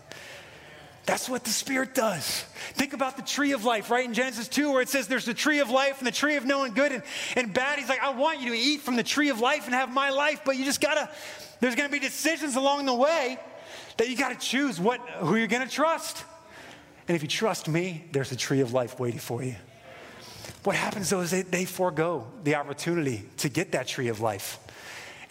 That's 1.05 1.29
what 1.29 1.43
the 1.45 1.51
Spirit 1.51 1.95
does. 1.95 2.45
Think 2.75 2.93
about 2.93 3.17
the 3.17 3.23
tree 3.23 3.53
of 3.53 3.65
life, 3.65 3.91
right? 3.91 4.05
In 4.05 4.15
Genesis 4.15 4.47
2, 4.49 4.71
where 4.71 4.81
it 4.81 4.89
says 4.89 5.09
there's 5.09 5.25
the 5.25 5.35
tree 5.35 5.59
of 5.59 5.69
life 5.69 5.99
and 5.99 6.07
the 6.07 6.13
tree 6.13 6.37
of 6.37 6.45
knowing 6.47 6.75
good 6.75 6.93
and, 6.93 7.03
and 7.37 7.53
bad. 7.53 7.79
He's 7.79 7.89
like, 7.89 8.03
I 8.03 8.11
want 8.11 8.41
you 8.41 8.51
to 8.53 8.57
eat 8.57 8.81
from 8.81 8.95
the 8.97 9.03
tree 9.03 9.29
of 9.29 9.41
life 9.41 9.67
and 9.67 9.75
have 9.75 9.93
my 9.93 10.11
life, 10.11 10.43
but 10.45 10.57
you 10.57 10.65
just 10.65 10.81
gotta, 10.81 11.11
there's 11.61 11.75
gonna 11.75 11.89
be 11.89 11.99
decisions 11.99 12.55
along 12.55 12.87
the 12.87 12.95
way 12.95 13.37
that 13.97 14.09
you 14.09 14.17
gotta 14.17 14.37
choose 14.37 14.81
what, 14.81 15.01
who 15.19 15.35
you're 15.35 15.49
gonna 15.49 15.69
trust. 15.69 16.25
And 17.09 17.17
if 17.17 17.23
you 17.23 17.29
trust 17.29 17.69
me, 17.69 18.05
there's 18.13 18.31
a 18.31 18.37
tree 18.37 18.61
of 18.61 18.73
life 18.73 19.01
waiting 19.01 19.21
for 19.21 19.43
you. 19.43 19.57
What 20.63 20.77
happens 20.77 21.11
though 21.11 21.21
is 21.21 21.33
they, 21.33 21.43
they 21.43 21.65
forego 21.65 22.29
the 22.45 22.55
opportunity 22.55 23.25
to 23.39 23.49
get 23.49 23.73
that 23.73 23.89
tree 23.89 24.07
of 24.07 24.21
life. 24.21 24.59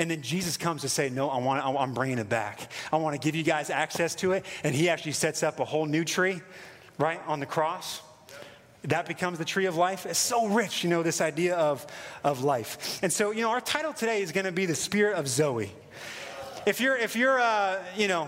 And 0.02 0.10
then 0.10 0.24
Jesus 0.24 0.58
comes 0.58 0.82
to 0.82 0.90
say, 0.90 1.12
No, 1.12 1.30
I 1.30 1.38
want, 1.38 1.64
I'm 1.64 1.94
bringing 1.94 2.18
it 2.18 2.28
back. 2.28 2.72
I 2.92 2.96
want 2.96 3.14
to 3.14 3.24
give 3.24 3.36
you 3.36 3.44
guys 3.44 3.70
access 3.70 4.16
to 4.16 4.32
it. 4.32 4.44
And 4.64 4.74
he 4.74 4.90
actually 4.90 5.12
sets 5.12 5.44
up 5.44 5.60
a 5.60 5.64
whole 5.64 5.86
new 5.86 6.04
tree, 6.04 6.42
right, 6.98 7.22
on 7.28 7.40
the 7.40 7.46
cross. 7.46 8.02
That 8.86 9.08
becomes 9.08 9.38
the 9.38 9.46
tree 9.46 9.68
of 9.68 9.78
life. 9.78 10.08
It's 10.08 10.18
so 10.18 10.48
rich, 10.48 10.84
you 10.84 10.90
know, 10.90 11.04
this 11.04 11.22
idea 11.22 11.56
of, 11.56 11.86
of 12.24 12.44
life. 12.44 13.00
And 13.04 13.14
so, 13.14 13.30
you 13.30 13.44
know, 13.44 13.52
our 13.52 13.62
title 13.62 13.94
today 13.94 14.24
is 14.24 14.32
going 14.32 14.48
to 14.48 14.52
be 14.52 14.66
The 14.66 14.74
Spirit 14.74 15.18
of 15.18 15.28
Zoe. 15.28 15.72
If 16.66 16.82
you're, 16.82 16.98
if 16.98 17.16
you're, 17.16 17.40
uh, 17.40 17.78
you 17.96 18.08
know, 18.08 18.28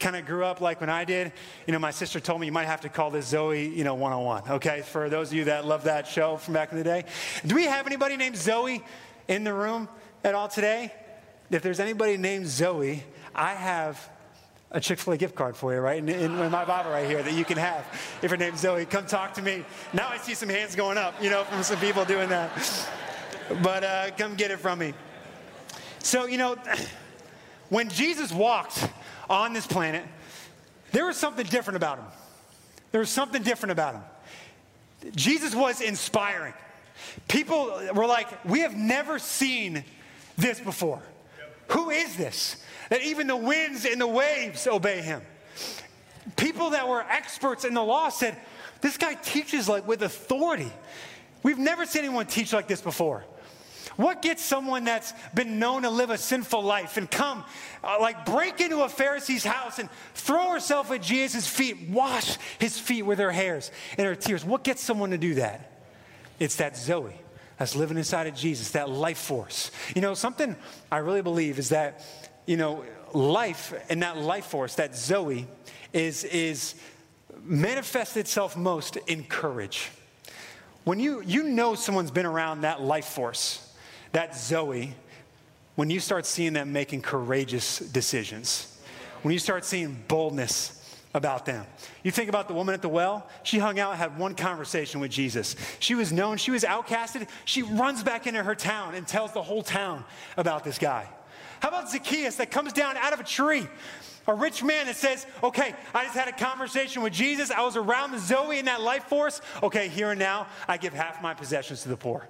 kind 0.00 0.16
of 0.16 0.24
grew 0.24 0.46
up 0.46 0.62
like 0.62 0.80
when 0.80 0.88
I 0.88 1.04
did, 1.04 1.30
you 1.66 1.74
know, 1.74 1.78
my 1.78 1.90
sister 1.90 2.20
told 2.20 2.40
me 2.40 2.46
you 2.46 2.52
might 2.52 2.68
have 2.68 2.80
to 2.82 2.88
call 2.88 3.10
this 3.10 3.26
Zoe, 3.26 3.68
you 3.68 3.84
know, 3.84 3.96
101, 3.96 4.52
okay? 4.52 4.80
For 4.80 5.10
those 5.10 5.28
of 5.28 5.34
you 5.34 5.44
that 5.44 5.66
love 5.66 5.84
that 5.84 6.06
show 6.06 6.38
from 6.38 6.54
back 6.54 6.72
in 6.72 6.78
the 6.78 6.84
day. 6.84 7.04
Do 7.46 7.54
we 7.54 7.64
have 7.64 7.86
anybody 7.86 8.16
named 8.16 8.38
Zoe 8.38 8.82
in 9.28 9.44
the 9.44 9.52
room 9.52 9.90
at 10.24 10.34
all 10.34 10.48
today? 10.48 10.90
If 11.54 11.62
there's 11.62 11.80
anybody 11.80 12.16
named 12.16 12.46
Zoe, 12.46 13.02
I 13.34 13.54
have 13.54 14.08
a 14.70 14.80
Chick 14.80 14.98
fil 14.98 15.12
A 15.12 15.16
gift 15.18 15.34
card 15.34 15.54
for 15.54 15.72
you, 15.74 15.80
right? 15.80 15.98
In, 15.98 16.08
in, 16.08 16.50
my 16.50 16.64
Bible 16.64 16.90
right 16.90 17.06
here 17.06 17.22
that 17.22 17.34
you 17.34 17.44
can 17.44 17.58
have. 17.58 17.86
If 18.22 18.30
your 18.30 18.38
name's 18.38 18.60
Zoe, 18.60 18.86
come 18.86 19.06
talk 19.06 19.34
to 19.34 19.42
me. 19.42 19.64
Now 19.92 20.08
I 20.08 20.16
see 20.16 20.34
some 20.34 20.48
hands 20.48 20.74
going 20.74 20.96
up, 20.96 21.22
you 21.22 21.28
know, 21.28 21.44
from 21.44 21.62
some 21.62 21.78
people 21.78 22.04
doing 22.04 22.30
that. 22.30 22.50
But 23.62 23.84
uh, 23.84 24.10
come 24.16 24.34
get 24.34 24.50
it 24.50 24.60
from 24.60 24.78
me. 24.78 24.94
So, 25.98 26.24
you 26.24 26.38
know, 26.38 26.56
when 27.68 27.90
Jesus 27.90 28.32
walked 28.32 28.88
on 29.28 29.52
this 29.52 29.66
planet, 29.66 30.04
there 30.92 31.06
was 31.06 31.16
something 31.16 31.46
different 31.46 31.76
about 31.76 31.98
him. 31.98 32.06
There 32.92 33.00
was 33.00 33.10
something 33.10 33.42
different 33.42 33.72
about 33.72 33.94
him. 33.94 34.02
Jesus 35.14 35.54
was 35.54 35.80
inspiring. 35.80 36.54
People 37.28 37.80
were 37.94 38.06
like, 38.06 38.44
we 38.44 38.60
have 38.60 38.76
never 38.76 39.18
seen 39.18 39.84
this 40.36 40.60
before. 40.60 41.02
Who 41.72 41.90
is 41.90 42.16
this? 42.16 42.56
That 42.90 43.02
even 43.02 43.26
the 43.26 43.36
winds 43.36 43.86
and 43.86 44.00
the 44.00 44.06
waves 44.06 44.66
obey 44.66 45.00
him. 45.00 45.22
People 46.36 46.70
that 46.70 46.86
were 46.86 47.00
experts 47.00 47.64
in 47.64 47.74
the 47.74 47.82
law 47.82 48.10
said, 48.10 48.36
This 48.80 48.96
guy 48.98 49.14
teaches 49.14 49.68
like 49.68 49.86
with 49.86 50.02
authority. 50.02 50.70
We've 51.42 51.58
never 51.58 51.86
seen 51.86 52.04
anyone 52.04 52.26
teach 52.26 52.52
like 52.52 52.68
this 52.68 52.80
before. 52.80 53.24
What 53.96 54.22
gets 54.22 54.42
someone 54.42 54.84
that's 54.84 55.12
been 55.34 55.58
known 55.58 55.82
to 55.82 55.90
live 55.90 56.10
a 56.10 56.18
sinful 56.18 56.62
life 56.62 56.96
and 56.96 57.10
come, 57.10 57.44
uh, 57.82 57.98
like, 58.00 58.24
break 58.24 58.60
into 58.60 58.82
a 58.82 58.88
Pharisee's 58.88 59.44
house 59.44 59.78
and 59.78 59.90
throw 60.14 60.52
herself 60.52 60.90
at 60.90 61.02
Jesus' 61.02 61.46
feet, 61.46 61.90
wash 61.90 62.38
his 62.58 62.78
feet 62.78 63.02
with 63.02 63.18
her 63.18 63.32
hairs 63.32 63.70
and 63.98 64.06
her 64.06 64.14
tears? 64.14 64.44
What 64.44 64.62
gets 64.62 64.82
someone 64.82 65.10
to 65.10 65.18
do 65.18 65.34
that? 65.34 65.70
It's 66.38 66.56
that 66.56 66.76
Zoe 66.76 67.21
that's 67.62 67.76
living 67.76 67.96
inside 67.96 68.26
of 68.26 68.34
Jesus, 68.34 68.72
that 68.72 68.90
life 68.90 69.18
force. 69.18 69.70
You 69.94 70.02
know, 70.02 70.14
something 70.14 70.56
I 70.90 70.96
really 70.96 71.22
believe 71.22 71.60
is 71.60 71.68
that, 71.68 72.04
you 72.44 72.56
know, 72.56 72.84
life 73.12 73.72
and 73.88 74.02
that 74.02 74.18
life 74.18 74.46
force, 74.46 74.74
that 74.74 74.96
Zoe, 74.96 75.46
is, 75.92 76.24
is 76.24 76.74
manifests 77.44 78.16
itself 78.16 78.56
most 78.56 78.96
in 79.06 79.22
courage. 79.22 79.92
When 80.82 80.98
you, 80.98 81.22
you 81.22 81.44
know 81.44 81.76
someone's 81.76 82.10
been 82.10 82.26
around 82.26 82.62
that 82.62 82.82
life 82.82 83.06
force, 83.06 83.72
that 84.10 84.36
Zoe, 84.36 84.96
when 85.76 85.88
you 85.88 86.00
start 86.00 86.26
seeing 86.26 86.54
them 86.54 86.72
making 86.72 87.02
courageous 87.02 87.78
decisions, 87.78 88.76
when 89.22 89.30
you 89.32 89.38
start 89.38 89.64
seeing 89.64 90.02
boldness 90.08 90.81
about 91.14 91.44
them. 91.44 91.66
You 92.02 92.10
think 92.10 92.28
about 92.28 92.48
the 92.48 92.54
woman 92.54 92.74
at 92.74 92.82
the 92.82 92.88
well, 92.88 93.28
she 93.42 93.58
hung 93.58 93.78
out, 93.78 93.96
had 93.96 94.18
one 94.18 94.34
conversation 94.34 95.00
with 95.00 95.10
Jesus. 95.10 95.56
She 95.78 95.94
was 95.94 96.12
known, 96.12 96.38
she 96.38 96.50
was 96.50 96.64
outcasted. 96.64 97.28
She 97.44 97.62
runs 97.62 98.02
back 98.02 98.26
into 98.26 98.42
her 98.42 98.54
town 98.54 98.94
and 98.94 99.06
tells 99.06 99.32
the 99.32 99.42
whole 99.42 99.62
town 99.62 100.04
about 100.36 100.64
this 100.64 100.78
guy. 100.78 101.08
How 101.60 101.68
about 101.68 101.90
Zacchaeus 101.90 102.36
that 102.36 102.50
comes 102.50 102.72
down 102.72 102.96
out 102.96 103.12
of 103.12 103.20
a 103.20 103.24
tree? 103.24 103.66
A 104.26 104.34
rich 104.34 104.62
man 104.62 104.86
that 104.86 104.96
says, 104.96 105.26
Okay, 105.42 105.74
I 105.94 106.04
just 106.04 106.16
had 106.16 106.28
a 106.28 106.32
conversation 106.32 107.02
with 107.02 107.12
Jesus. 107.12 107.50
I 107.50 107.62
was 107.62 107.76
around 107.76 108.12
the 108.12 108.18
Zoe 108.18 108.58
in 108.58 108.64
that 108.66 108.80
life 108.80 109.04
force. 109.04 109.40
Okay, 109.62 109.88
here 109.88 110.10
and 110.10 110.18
now, 110.18 110.46
I 110.66 110.76
give 110.76 110.92
half 110.92 111.22
my 111.22 111.34
possessions 111.34 111.82
to 111.82 111.88
the 111.88 111.96
poor. 111.96 112.26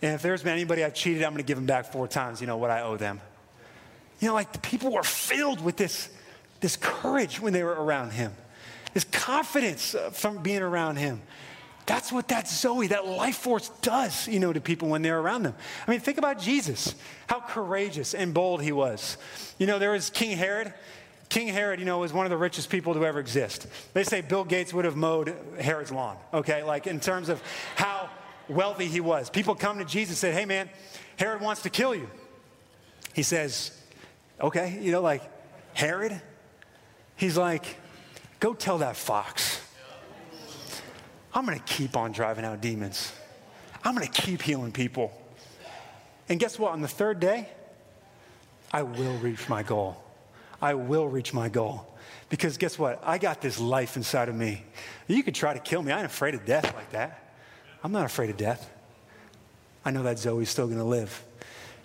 And 0.00 0.14
if 0.14 0.22
there's 0.22 0.42
been 0.42 0.52
anybody 0.52 0.84
I've 0.84 0.94
cheated, 0.94 1.22
I'm 1.22 1.30
going 1.30 1.44
to 1.44 1.46
give 1.46 1.58
them 1.58 1.66
back 1.66 1.92
four 1.92 2.08
times, 2.08 2.40
you 2.40 2.46
know, 2.46 2.56
what 2.56 2.70
I 2.70 2.82
owe 2.82 2.96
them. 2.96 3.20
You 4.18 4.28
know, 4.28 4.34
like 4.34 4.52
the 4.52 4.58
people 4.58 4.92
were 4.92 5.02
filled 5.02 5.60
with 5.60 5.76
this 5.76 6.08
this 6.62 6.76
courage 6.76 7.38
when 7.38 7.52
they 7.52 7.62
were 7.62 7.74
around 7.74 8.12
him, 8.12 8.32
this 8.94 9.04
confidence 9.04 9.94
uh, 9.94 10.08
from 10.08 10.42
being 10.42 10.62
around 10.62 10.96
him. 10.96 11.20
That's 11.84 12.10
what 12.12 12.28
that 12.28 12.48
Zoe, 12.48 12.86
that 12.86 13.06
life 13.06 13.36
force 13.36 13.68
does, 13.82 14.28
you 14.28 14.38
know, 14.38 14.52
to 14.52 14.60
people 14.60 14.88
when 14.88 15.02
they're 15.02 15.18
around 15.18 15.42
them. 15.42 15.54
I 15.86 15.90
mean, 15.90 16.00
think 16.00 16.16
about 16.16 16.38
Jesus, 16.40 16.94
how 17.26 17.40
courageous 17.40 18.14
and 18.14 18.32
bold 18.32 18.62
he 18.62 18.72
was. 18.72 19.18
You 19.58 19.66
know, 19.66 19.78
there 19.78 19.90
was 19.90 20.08
King 20.08 20.38
Herod. 20.38 20.72
King 21.28 21.48
Herod, 21.48 21.80
you 21.80 21.86
know, 21.86 21.98
was 21.98 22.12
one 22.12 22.24
of 22.24 22.30
the 22.30 22.36
richest 22.36 22.70
people 22.70 22.94
to 22.94 23.04
ever 23.04 23.18
exist. 23.18 23.66
They 23.94 24.04
say 24.04 24.20
Bill 24.20 24.44
Gates 24.44 24.72
would 24.72 24.84
have 24.84 24.96
mowed 24.96 25.34
Herod's 25.58 25.90
lawn, 25.90 26.16
okay? 26.32 26.62
Like 26.62 26.86
in 26.86 27.00
terms 27.00 27.28
of 27.28 27.42
how 27.74 28.10
wealthy 28.48 28.86
he 28.86 29.00
was. 29.00 29.30
People 29.30 29.54
come 29.54 29.78
to 29.78 29.84
Jesus 29.84 30.22
and 30.22 30.32
say, 30.32 30.38
hey 30.38 30.44
man, 30.44 30.68
Herod 31.16 31.40
wants 31.40 31.62
to 31.62 31.70
kill 31.70 31.94
you. 31.94 32.08
He 33.14 33.22
says, 33.22 33.76
okay, 34.40 34.78
you 34.80 34.92
know, 34.92 35.00
like, 35.00 35.22
Herod? 35.74 36.20
He's 37.16 37.36
like, 37.36 37.76
go 38.40 38.54
tell 38.54 38.78
that 38.78 38.96
fox. 38.96 39.60
I'm 41.34 41.46
going 41.46 41.58
to 41.58 41.64
keep 41.64 41.96
on 41.96 42.12
driving 42.12 42.44
out 42.44 42.60
demons. 42.60 43.12
I'm 43.84 43.94
going 43.94 44.06
to 44.06 44.22
keep 44.22 44.42
healing 44.42 44.72
people. 44.72 45.12
And 46.28 46.38
guess 46.38 46.58
what? 46.58 46.72
On 46.72 46.82
the 46.82 46.88
third 46.88 47.20
day, 47.20 47.48
I 48.72 48.82
will 48.82 49.16
reach 49.18 49.48
my 49.48 49.62
goal. 49.62 49.96
I 50.60 50.74
will 50.74 51.08
reach 51.08 51.32
my 51.32 51.48
goal. 51.48 51.86
Because 52.28 52.56
guess 52.56 52.78
what? 52.78 53.02
I 53.04 53.18
got 53.18 53.40
this 53.40 53.58
life 53.58 53.96
inside 53.96 54.28
of 54.28 54.34
me. 54.34 54.64
You 55.06 55.22
could 55.22 55.34
try 55.34 55.52
to 55.52 55.60
kill 55.60 55.82
me. 55.82 55.92
I 55.92 55.98
ain't 55.98 56.06
afraid 56.06 56.34
of 56.34 56.44
death 56.44 56.74
like 56.74 56.90
that. 56.92 57.34
I'm 57.82 57.92
not 57.92 58.04
afraid 58.04 58.30
of 58.30 58.36
death. 58.36 58.70
I 59.84 59.90
know 59.90 60.04
that 60.04 60.18
Zoe's 60.18 60.48
still 60.48 60.66
going 60.66 60.78
to 60.78 60.84
live. 60.84 61.22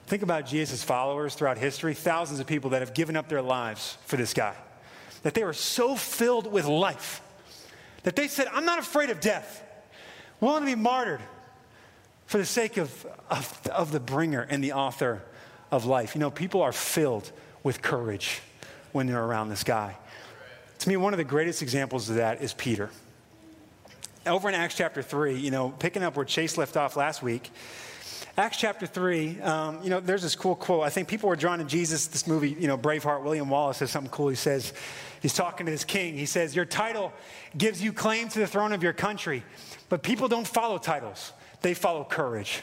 Think 0.06 0.24
about 0.24 0.46
Jesus' 0.46 0.84
followers 0.84 1.36
throughout 1.36 1.58
history, 1.58 1.94
thousands 1.94 2.40
of 2.40 2.48
people 2.48 2.70
that 2.72 2.82
have 2.82 2.94
given 2.94 3.16
up 3.16 3.28
their 3.28 3.42
lives 3.42 3.98
for 4.06 4.16
this 4.16 4.34
guy 4.34 4.56
that 5.28 5.34
they 5.34 5.44
were 5.44 5.52
so 5.52 5.94
filled 5.98 6.50
with 6.50 6.64
life 6.64 7.20
that 8.04 8.16
they 8.16 8.30
said, 8.30 8.48
I'm 8.54 8.64
not 8.64 8.80
afraid 8.80 9.10
of 9.10 9.20
death, 9.20 9.62
willing 10.40 10.62
to 10.62 10.66
be 10.66 10.74
martyred 10.74 11.20
for 12.28 12.38
the 12.38 12.46
sake 12.46 12.78
of, 12.78 13.06
of, 13.30 13.68
of 13.68 13.92
the 13.92 14.00
bringer 14.00 14.48
and 14.50 14.64
the 14.64 14.72
author 14.72 15.22
of 15.70 15.84
life. 15.84 16.16
You 16.16 16.22
know, 16.22 16.32
people 16.32 16.62
are 16.62 16.72
filled 16.72 17.30
with 17.62 17.82
courage 17.82 18.40
when 18.94 19.06
they're 19.06 19.22
around 19.22 19.50
this 19.50 19.66
guy. 19.66 19.98
To 20.80 20.88
me, 20.88 20.96
one 20.96 21.14
of 21.14 21.18
the 21.18 21.26
greatest 21.26 21.62
examples 21.62 22.10
of 22.10 22.16
that 22.16 22.42
is 22.42 22.54
Peter. 22.54 22.90
Over 24.26 24.48
in 24.48 24.56
Acts 24.56 24.78
chapter 24.78 25.02
3, 25.02 25.36
you 25.36 25.52
know, 25.52 25.72
picking 25.72 26.04
up 26.04 26.16
where 26.16 26.24
Chase 26.24 26.58
left 26.58 26.78
off 26.78 26.96
last 26.96 27.22
week, 27.22 27.52
Acts 28.40 28.58
chapter 28.58 28.86
3, 28.86 29.42
um, 29.42 29.80
you 29.82 29.90
know, 29.90 30.00
there's 30.00 30.22
this 30.22 30.36
cool 30.36 30.56
quote. 30.56 30.84
I 30.84 30.92
think 30.92 31.08
people 31.08 31.28
were 31.28 31.36
drawn 31.36 31.58
to 31.58 31.66
Jesus, 31.66 32.06
this 32.06 32.28
movie, 32.28 32.52
you 32.52 32.68
know, 32.68 32.78
Braveheart. 32.78 33.24
William 33.24 33.50
Wallace 33.50 33.78
says 33.78 33.90
something 33.90 34.12
cool. 34.12 34.28
He 34.28 34.36
says, 34.36 34.74
he's 35.24 35.34
talking 35.34 35.66
to 35.66 35.72
this 35.72 35.84
king. 35.84 36.14
He 36.14 36.28
says, 36.28 36.56
Your 36.56 36.64
title 36.64 37.12
gives 37.58 37.82
you 37.82 37.92
claim 37.92 38.30
to 38.30 38.38
the 38.38 38.46
throne 38.46 38.74
of 38.74 38.84
your 38.84 38.94
country, 38.94 39.44
but 39.90 40.04
people 40.04 40.28
don't 40.28 40.46
follow 40.46 40.78
titles, 40.78 41.34
they 41.64 41.74
follow 41.74 42.04
courage. 42.04 42.62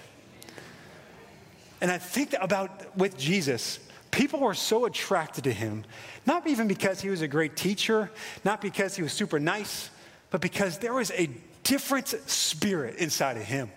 And 1.80 1.90
I 1.90 1.98
think 1.98 2.36
about 2.40 2.96
with 2.96 3.18
Jesus, 3.18 3.80
people 4.12 4.38
were 4.38 4.54
so 4.54 4.84
attracted 4.84 5.42
to 5.42 5.52
him, 5.52 5.84
not 6.24 6.46
even 6.46 6.68
because 6.68 7.00
he 7.00 7.10
was 7.10 7.20
a 7.20 7.28
great 7.28 7.56
teacher, 7.56 8.12
not 8.44 8.60
because 8.60 8.94
he 8.94 9.02
was 9.02 9.12
super 9.12 9.40
nice, 9.40 9.90
but 10.30 10.40
because 10.40 10.78
there 10.78 10.94
was 10.94 11.10
a 11.10 11.28
different 11.64 12.06
spirit 12.30 12.94
inside 12.98 13.36
of 13.36 13.42
him, 13.42 13.72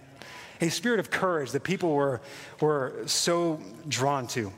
a 0.62 0.70
spirit 0.70 1.00
of 1.00 1.10
courage 1.10 1.52
that 1.52 1.64
people 1.64 1.94
were, 1.94 2.22
were 2.62 3.04
so 3.06 3.60
drawn 3.88 4.28
to. 4.28 4.52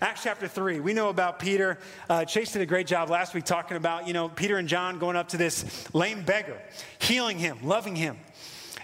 Acts 0.00 0.24
chapter 0.24 0.48
3, 0.48 0.80
we 0.80 0.94
know 0.94 1.10
about 1.10 1.38
Peter. 1.38 1.78
Uh, 2.10 2.24
Chase 2.24 2.52
did 2.52 2.62
a 2.62 2.66
great 2.66 2.88
job 2.88 3.08
last 3.08 3.34
week 3.34 3.44
talking 3.44 3.76
about, 3.76 4.08
you 4.08 4.12
know, 4.12 4.28
Peter 4.28 4.56
and 4.56 4.66
John 4.66 4.98
going 4.98 5.16
up 5.16 5.28
to 5.28 5.36
this 5.36 5.88
lame 5.94 6.24
beggar, 6.24 6.60
healing 6.98 7.38
him, 7.38 7.58
loving 7.62 7.94
him. 7.94 8.18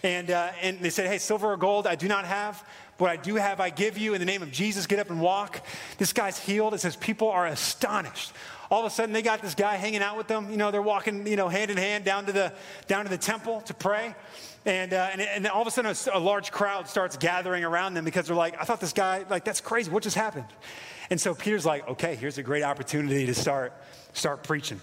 And, 0.04 0.30
uh, 0.30 0.52
and 0.62 0.78
they 0.78 0.90
said, 0.90 1.08
Hey, 1.08 1.18
silver 1.18 1.52
or 1.52 1.56
gold 1.56 1.88
I 1.88 1.96
do 1.96 2.06
not 2.06 2.24
have. 2.24 2.64
What 2.98 3.10
I 3.10 3.16
do 3.16 3.36
have, 3.36 3.60
I 3.60 3.70
give 3.70 3.96
you. 3.96 4.14
In 4.14 4.20
the 4.20 4.26
name 4.26 4.42
of 4.42 4.50
Jesus, 4.50 4.86
get 4.86 4.98
up 4.98 5.10
and 5.10 5.20
walk. 5.20 5.64
This 5.98 6.12
guy's 6.12 6.38
healed. 6.38 6.74
It 6.74 6.80
says 6.80 6.96
people 6.96 7.28
are 7.28 7.46
astonished. 7.46 8.32
All 8.70 8.80
of 8.80 8.86
a 8.86 8.90
sudden, 8.90 9.12
they 9.12 9.22
got 9.22 9.40
this 9.40 9.54
guy 9.54 9.76
hanging 9.76 10.02
out 10.02 10.16
with 10.16 10.26
them. 10.28 10.50
You 10.50 10.56
know, 10.56 10.70
they're 10.70 10.82
walking, 10.82 11.26
you 11.26 11.36
know, 11.36 11.48
hand 11.48 11.70
in 11.70 11.76
hand 11.76 12.04
down 12.04 12.26
to 12.26 12.32
the, 12.32 12.52
down 12.86 13.04
to 13.04 13.10
the 13.10 13.18
temple 13.18 13.62
to 13.62 13.74
pray. 13.74 14.14
And, 14.66 14.92
uh, 14.92 15.08
and, 15.12 15.22
and, 15.22 15.46
all 15.46 15.62
of 15.62 15.68
a 15.68 15.70
sudden, 15.70 15.90
a, 15.90 16.18
a 16.18 16.20
large 16.20 16.50
crowd 16.50 16.88
starts 16.88 17.16
gathering 17.16 17.64
around 17.64 17.94
them 17.94 18.04
because 18.04 18.26
they're 18.26 18.36
like, 18.36 18.60
I 18.60 18.64
thought 18.64 18.80
this 18.80 18.92
guy, 18.92 19.24
like, 19.30 19.44
that's 19.44 19.62
crazy. 19.62 19.90
What 19.90 20.02
just 20.02 20.16
happened? 20.16 20.46
And 21.08 21.18
so 21.18 21.34
Peter's 21.34 21.64
like, 21.64 21.88
okay, 21.88 22.16
here's 22.16 22.36
a 22.36 22.42
great 22.42 22.62
opportunity 22.62 23.24
to 23.26 23.34
start, 23.34 23.72
start 24.12 24.42
preaching. 24.42 24.80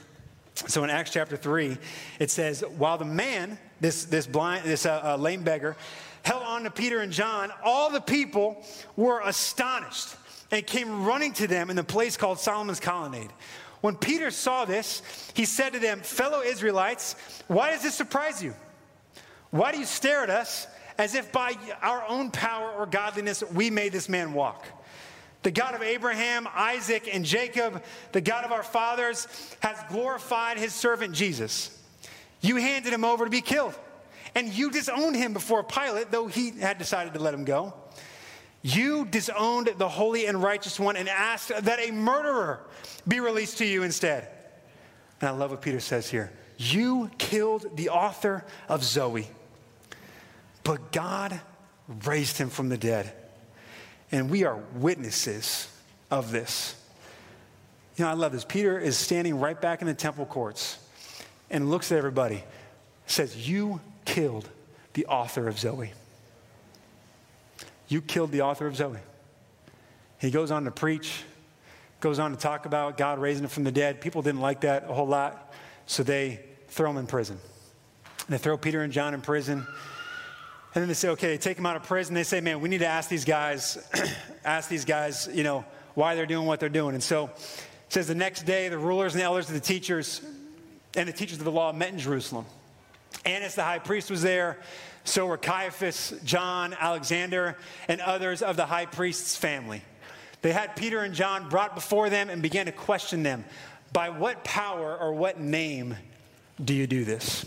So 0.56 0.84
in 0.84 0.90
Acts 0.90 1.12
chapter 1.12 1.38
3, 1.38 1.78
it 2.20 2.32
says, 2.32 2.64
while 2.78 2.98
the 2.98 3.06
man, 3.06 3.60
this, 3.82 4.06
this 4.06 4.26
blind, 4.26 4.66
this 4.66 4.86
uh, 4.86 5.02
uh, 5.04 5.18
lame 5.18 5.44
beggar, 5.44 5.76
held 6.24 6.42
on 6.44 6.64
to 6.64 6.72
Peter 6.72 7.02
and 7.02 7.12
John, 7.12 7.52
all 7.64 7.92
the 7.92 8.02
people 8.02 8.64
were 8.96 9.22
astonished 9.22 10.16
and 10.52 10.66
came 10.66 11.06
running 11.06 11.34
to 11.34 11.48
them 11.48 11.70
in 11.70 11.76
the 11.76 11.84
place 11.84 12.18
called 12.18 12.40
Solomon's 12.40 12.80
Colonnade. 12.80 13.32
When 13.86 13.96
Peter 13.96 14.32
saw 14.32 14.66
this, 14.66 15.04
he 15.36 15.46
said 15.46 15.74
to 15.74 15.80
them, 15.80 16.00
Fellow 16.00 16.42
Israelites, 16.42 17.16
why 17.46 17.70
does 17.70 17.84
this 17.84 17.94
surprise 17.94 18.42
you? 18.42 18.56
Why 19.52 19.72
do 19.72 19.78
you 19.78 19.86
stare 19.86 20.24
at 20.24 20.32
us 20.32 20.66
as 20.98 21.14
if 21.14 21.32
by 21.32 21.56
our 21.84 22.04
own 22.08 22.32
power 22.32 22.72
or 22.72 22.88
godliness 22.88 23.44
we 23.54 23.70
made 23.70 23.92
this 23.92 24.10
man 24.10 24.34
walk? 24.34 24.66
The 25.44 25.52
God 25.52 25.76
of 25.76 25.84
Abraham, 25.84 26.48
Isaac, 26.56 27.08
and 27.14 27.24
Jacob, 27.24 27.84
the 28.12 28.22
God 28.22 28.44
of 28.44 28.52
our 28.52 28.64
fathers, 28.64 29.28
has 29.60 29.78
glorified 29.88 30.58
his 30.58 30.74
servant 30.74 31.14
Jesus. 31.14 31.70
You 32.42 32.56
handed 32.56 32.92
him 32.92 33.06
over 33.06 33.26
to 33.26 33.30
be 33.30 33.42
killed, 33.42 33.78
and 34.34 34.52
you 34.52 34.72
disowned 34.72 35.16
him 35.16 35.32
before 35.32 35.64
Pilate, 35.64 36.10
though 36.10 36.26
he 36.26 36.50
had 36.50 36.80
decided 36.80 37.14
to 37.14 37.20
let 37.20 37.36
him 37.36 37.46
go. 37.46 37.76
You 38.66 39.06
disowned 39.06 39.76
the 39.78 39.88
holy 39.88 40.26
and 40.26 40.42
righteous 40.42 40.80
one 40.80 40.96
and 40.96 41.08
asked 41.08 41.50
that 41.50 41.80
a 41.80 41.92
murderer 41.92 42.62
be 43.08 43.20
released 43.20 43.60
to 43.60 43.66
you 43.66 43.84
instead. 43.84 44.28
And 45.22 45.30
I 45.30 45.34
love 45.34 45.52
what 45.52 45.62
Peter 45.62 45.80
says 45.80 46.10
here. 46.10 46.32
You 46.58 47.12
killed 47.20 47.78
the 47.78 47.90
author 47.90 48.44
of 48.68 48.84
Zoe, 48.84 49.28
but 50.64 50.92
God 50.92 51.40
raised 52.06 52.40
him 52.40 52.50
from 52.50 52.70
the 52.70 52.78
dead 52.78 53.14
and 54.12 54.32
we 54.32 54.46
are 54.46 54.56
witnesses 54.74 55.68
of 56.10 56.32
this. 56.32 56.74
You 57.98 58.06
know, 58.06 58.10
I 58.10 58.16
love 58.16 58.32
this. 58.32 58.46
Peter 58.46 58.80
is 58.80 58.98
standing 58.98 59.40
right 59.40 59.62
back 59.62 59.82
in 59.82 59.88
the 59.88 59.94
temple 59.94 60.26
courts 60.26 60.80
and 61.52 61.70
looks 61.70 61.92
at 61.92 62.00
everybody, 62.00 62.44
says, 63.06 63.48
You 63.48 63.80
killed 64.06 64.50
the 64.94 65.06
author 65.06 65.48
of 65.48 65.60
Zoe. 65.60 65.94
You 67.88 68.02
killed 68.02 68.32
the 68.32 68.42
author 68.42 68.68
of 68.68 68.76
Zoe. 68.76 68.98
He 70.20 70.32
goes 70.32 70.52
on 70.52 70.66
to 70.66 70.72
preach, 70.72 71.24
goes 72.00 72.20
on 72.20 72.32
to 72.32 72.38
talk 72.38 72.66
about 72.66 72.98
God 72.98 73.20
raising 73.20 73.44
him 73.44 73.50
from 73.50 73.64
the 73.64 73.72
dead. 73.72 74.02
People 74.02 74.22
didn't 74.22 74.42
like 74.42 74.62
that 74.62 74.86
a 74.90 74.94
whole 74.94 75.08
lot, 75.08 75.54
so 75.86 76.04
they 76.04 76.40
throw 76.70 76.90
him 76.90 76.98
in 76.98 77.08
prison. 77.08 77.40
They 78.28 78.38
throw 78.38 78.58
Peter 78.58 78.82
and 78.82 78.92
John 78.92 79.14
in 79.14 79.22
prison. 79.22 79.66
And 80.74 80.82
then 80.82 80.88
they 80.88 80.94
say, 80.94 81.10
okay, 81.10 81.28
they 81.28 81.38
take 81.38 81.58
them 81.58 81.66
out 81.66 81.76
of 81.76 81.84
prison. 81.84 82.16
They 82.16 82.24
say, 82.24 82.42
man, 82.42 82.60
we 82.60 82.70
need 82.70 82.80
to 82.80 82.88
ask 82.88 83.10
these 83.10 83.24
guys, 83.24 83.78
ask 84.46 84.68
these 84.68 84.84
guys, 84.84 85.30
you 85.32 85.44
know, 85.44 85.64
why 85.94 86.16
they're 86.16 86.26
doing 86.26 86.46
what 86.46 86.60
they're 86.60 86.70
doing. 86.70 86.96
And 86.96 87.04
so 87.04 87.26
it 87.26 87.62
says 87.90 88.08
the 88.08 88.16
next 88.16 88.44
day, 88.44 88.68
the 88.68 88.78
rulers 88.78 89.14
and 89.14 89.22
the 89.22 89.26
elders 89.26 89.48
and 89.48 89.56
the 89.56 89.66
teachers 89.66 90.22
and 90.96 91.08
the 91.08 91.14
teachers 91.14 91.38
of 91.38 91.46
the 91.46 91.52
law 91.52 91.72
met 91.72 91.90
in 91.90 92.00
Jerusalem. 92.00 92.46
Annas 93.26 93.56
the 93.56 93.64
high 93.64 93.80
priest 93.80 94.10
was 94.10 94.22
there. 94.22 94.58
So 95.06 95.28
were 95.28 95.38
Caiaphas, 95.38 96.14
John, 96.24 96.76
Alexander, 96.78 97.58
and 97.88 98.02
others 98.02 98.42
of 98.42 98.58
the 98.58 98.66
high 98.66 98.88
priest's 98.88 99.36
family. 99.36 99.84
They 100.42 100.52
had 100.52 100.76
Peter 100.76 101.00
and 101.00 101.14
John 101.14 101.48
brought 101.48 101.76
before 101.76 102.10
them 102.10 102.30
and 102.30 102.42
began 102.42 102.66
to 102.66 102.72
question 102.72 103.24
them 103.24 103.46
By 103.94 104.10
what 104.10 104.44
power 104.44 104.98
or 104.98 105.14
what 105.14 105.40
name 105.40 105.96
do 106.64 106.74
you 106.74 106.88
do 106.88 107.06
this? 107.06 107.46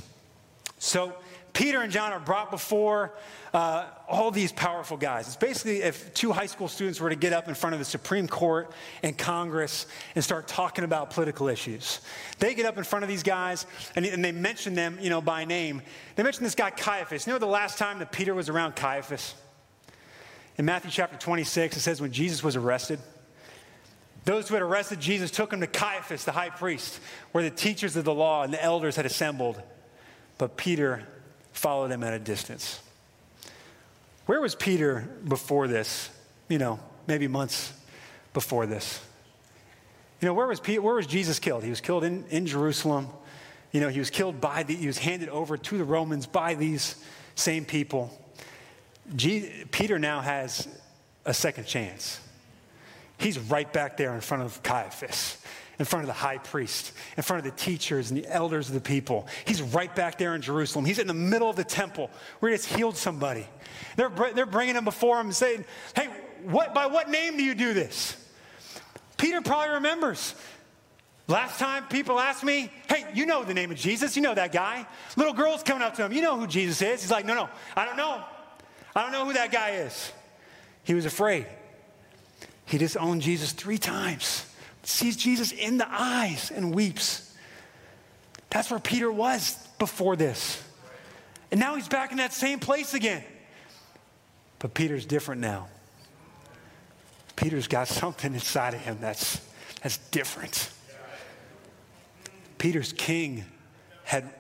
So 0.79 1.15
Peter 1.53 1.81
and 1.81 1.93
John 1.93 2.13
are 2.13 2.21
brought 2.21 2.51
before 2.51 3.15
uh, 3.53 3.87
all 4.09 4.31
these 4.31 4.53
powerful 4.53 4.97
guys. 4.97 5.27
It's 5.27 5.37
basically 5.37 5.83
if 5.83 6.13
two 6.15 6.33
high 6.33 6.47
school 6.47 6.69
students 6.69 7.01
were 7.01 7.11
to 7.11 7.17
get 7.17 7.33
up 7.33 7.49
in 7.49 7.55
front 7.55 7.75
of 7.75 7.79
the 7.79 7.85
Supreme 7.85 8.29
Court 8.29 8.73
and 9.03 9.17
Congress 9.17 9.87
and 10.15 10.23
start 10.23 10.47
talking 10.49 10.85
about 10.85 11.11
political 11.11 11.49
issues. 11.49 12.01
They 12.39 12.55
get 12.55 12.67
up 12.67 12.79
in 12.79 12.85
front 12.85 13.03
of 13.03 13.09
these 13.09 13.23
guys 13.23 13.67
and, 13.97 14.05
and 14.05 14.25
they 14.25 14.33
mention 14.33 14.75
them, 14.75 14.99
you 15.01 15.11
know, 15.11 15.21
by 15.21 15.45
name. 15.45 15.83
They 16.17 16.23
mention 16.23 16.45
this 16.45 16.55
guy 16.55 16.71
Caiaphas. 16.71 17.27
You 17.27 17.33
know 17.33 17.39
the 17.39 17.47
last 17.47 17.79
time 17.79 17.99
that 18.01 18.13
Peter 18.13 18.35
was 18.35 18.49
around 18.49 18.77
Caiaphas? 18.77 19.35
In 20.57 20.65
Matthew 20.65 20.91
chapter 20.91 21.17
26, 21.17 21.77
it 21.77 21.81
says 21.81 22.01
when 22.01 22.13
Jesus 22.13 22.43
was 22.43 22.57
arrested, 22.57 22.99
those 24.25 24.49
who 24.49 24.55
had 24.55 24.63
arrested 24.63 25.01
Jesus 25.01 25.31
took 25.31 25.53
him 25.53 25.61
to 25.61 25.67
Caiaphas, 25.67 26.25
the 26.25 26.33
high 26.33 26.51
priest, 26.51 27.01
where 27.33 27.43
the 27.43 27.51
teachers 27.51 27.97
of 27.97 28.05
the 28.05 28.13
law 28.13 28.43
and 28.43 28.53
the 28.53 28.63
elders 28.63 28.97
had 28.97 29.07
assembled. 29.07 29.63
But 30.37 30.57
Peter 30.57 31.07
follow 31.59 31.89
them 31.89 32.03
at 32.05 32.15
a 32.15 32.19
distance. 32.19 32.81
Where 34.27 34.41
was 34.41 34.55
Peter 34.55 35.09
before 35.27 35.67
this? 35.67 36.09
You 36.49 36.59
know, 36.59 36.79
maybe 37.07 37.27
months 37.29 37.73
before 38.33 38.67
this. 38.67 39.05
You 40.21 40.27
know, 40.27 40.35
where 40.35 40.47
was, 40.47 40.61
Peter, 40.61 40.81
where 40.81 40.95
was 40.95 41.07
Jesus 41.07 41.39
killed? 41.39 41.65
He 41.65 41.71
was 41.71 41.81
killed 41.81 42.05
in, 42.05 42.25
in 42.29 42.47
Jerusalem. 42.47 43.09
You 43.73 43.81
know, 43.81 43.89
he 43.89 43.99
was 43.99 44.11
killed 44.11 44.41
by 44.41 44.63
the, 44.63 44.75
he 44.75 44.87
was 44.87 44.99
handed 44.99 45.29
over 45.29 45.57
to 45.57 45.79
the 45.79 45.85
Romans 45.85 46.27
by 46.27 46.55
these 46.55 46.97
same 47.35 47.65
people. 47.65 48.17
G, 49.17 49.51
Peter 49.71 49.99
now 49.99 50.21
has 50.21 50.69
a 51.25 51.35
second 51.35 51.67
chance. 51.67 52.21
He's 53.19 53.39
right 53.39 53.71
back 53.73 53.97
there 53.97 54.15
in 54.15 54.21
front 54.21 54.45
of 54.45 54.63
Caiaphas 54.63 55.39
in 55.79 55.85
front 55.85 56.03
of 56.03 56.09
the 56.09 56.15
high 56.15 56.39
priest, 56.39 56.93
in 57.17 57.23
front 57.23 57.47
of 57.47 57.53
the 57.53 57.57
teachers 57.63 58.11
and 58.11 58.19
the 58.19 58.27
elders 58.29 58.69
of 58.69 58.75
the 58.75 58.81
people. 58.81 59.29
He's 59.45 59.63
right 59.63 59.95
back 59.95 60.19
there 60.19 60.35
in 60.35 60.43
Jerusalem. 60.43 60.85
He's 60.85 60.99
in 60.99 61.07
the 61.07 61.15
middle 61.15 61.49
of 61.49 61.57
the 61.57 61.65
temple 61.65 62.11
where 62.41 62.51
he 62.51 62.57
just 62.57 62.69
healed 62.69 62.97
somebody. 62.97 63.47
They're, 63.97 64.11
they're 64.35 64.47
bringing 64.47 64.75
him 64.75 64.85
before 64.85 65.21
him 65.21 65.33
saying, 65.33 65.65
Hey, 65.95 66.09
what, 66.45 66.75
by 66.75 66.87
what 66.87 67.09
name 67.09 67.37
do 67.37 67.45
you 67.45 67.55
do 67.55 67.75
this? 67.75 68.17
Peter 69.17 69.41
probably 69.41 69.75
remembers. 69.75 70.35
Last 71.29 71.59
time 71.59 71.85
people 71.89 72.19
asked 72.19 72.43
me, 72.43 72.73
Hey, 72.89 73.07
you 73.15 73.27
know 73.27 73.45
the 73.45 73.55
name 73.55 73.71
of 73.71 73.77
Jesus. 73.77 74.17
You 74.17 74.23
know 74.23 74.35
that 74.35 74.51
guy. 74.51 74.87
Little 75.17 75.35
girl's 75.35 75.63
coming 75.63 75.83
up 75.83 75.95
to 75.97 76.05
him. 76.05 76.13
You 76.13 76.23
know 76.23 76.39
who 76.39 76.47
Jesus 76.47 76.83
is. 76.83 77.03
He's 77.03 77.11
like, 77.11 77.25
No, 77.25 77.35
no, 77.35 77.49
I 77.77 77.85
don't 77.85 77.97
know. 77.97 78.25
I 78.97 79.03
don't 79.03 79.13
know 79.13 79.25
who 79.25 79.35
that 79.35 79.53
guy 79.53 79.71
is. 79.71 80.13
He 80.83 80.95
was 80.95 81.07
afraid. 81.07 81.47
He 82.65 82.79
disowned 82.79 83.23
Jesus 83.23 83.53
three 83.53 83.79
times 83.79 84.45
sees 84.89 85.17
Jesus 85.17 85.53
in 85.53 85.77
the 85.77 85.87
eyes 85.89 86.51
and 86.51 86.75
weeps. 86.75 87.35
That's 88.51 88.71
where 88.71 88.81
Peter 88.81 89.13
was 89.13 89.55
before 89.79 90.17
this. 90.17 90.63
And 91.51 91.61
now 91.61 91.77
he's 91.77 91.89
back 91.89 92.11
in 92.11 92.17
that 92.19 92.33
same 92.33 92.59
place 92.59 92.95
again. 92.95 93.23
But 94.59 94.75
Peter's 94.75 95.05
different 95.05 95.41
now. 95.41 95.69
Peter's 97.37 97.69
got 97.69 97.89
something 97.89 98.33
inside 98.33 98.75
of 98.75 98.81
him 98.81 98.99
that's, 99.01 99.41
that's 99.83 99.99
different. 100.11 100.71
Peter's 102.57 102.93
king 102.93 103.45
had 104.05 104.33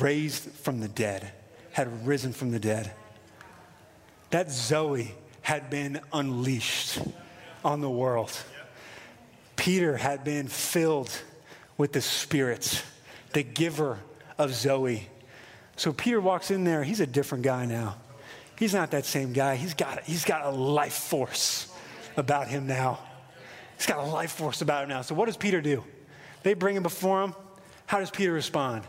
raised 0.00 0.50
from 0.50 0.80
the 0.80 0.88
dead, 0.88 1.30
had 1.72 2.06
risen 2.06 2.32
from 2.32 2.50
the 2.50 2.58
dead. 2.58 2.90
That 4.30 4.50
Zoe 4.50 5.14
had 5.42 5.68
been 5.68 6.00
unleashed 6.12 6.98
on 7.62 7.80
the 7.82 7.90
world. 7.90 8.32
Peter 9.64 9.96
had 9.96 10.24
been 10.24 10.46
filled 10.46 11.10
with 11.78 11.94
the 11.94 12.00
Spirit, 12.02 12.84
the 13.32 13.42
giver 13.42 13.98
of 14.36 14.52
Zoe. 14.52 15.08
So 15.76 15.90
Peter 15.90 16.20
walks 16.20 16.50
in 16.50 16.64
there. 16.64 16.84
He's 16.84 17.00
a 17.00 17.06
different 17.06 17.44
guy 17.44 17.64
now. 17.64 17.96
He's 18.58 18.74
not 18.74 18.90
that 18.90 19.06
same 19.06 19.32
guy. 19.32 19.56
He's 19.56 19.72
got, 19.72 20.02
he's 20.02 20.26
got 20.26 20.44
a 20.44 20.50
life 20.50 20.92
force 20.92 21.74
about 22.18 22.48
him 22.48 22.66
now. 22.66 22.98
He's 23.78 23.86
got 23.86 24.00
a 24.00 24.02
life 24.06 24.32
force 24.32 24.60
about 24.60 24.82
him 24.82 24.90
now. 24.90 25.00
So 25.00 25.14
what 25.14 25.24
does 25.24 25.38
Peter 25.38 25.62
do? 25.62 25.82
They 26.42 26.52
bring 26.52 26.76
him 26.76 26.82
before 26.82 27.22
him. 27.22 27.34
How 27.86 28.00
does 28.00 28.10
Peter 28.10 28.34
respond? 28.34 28.84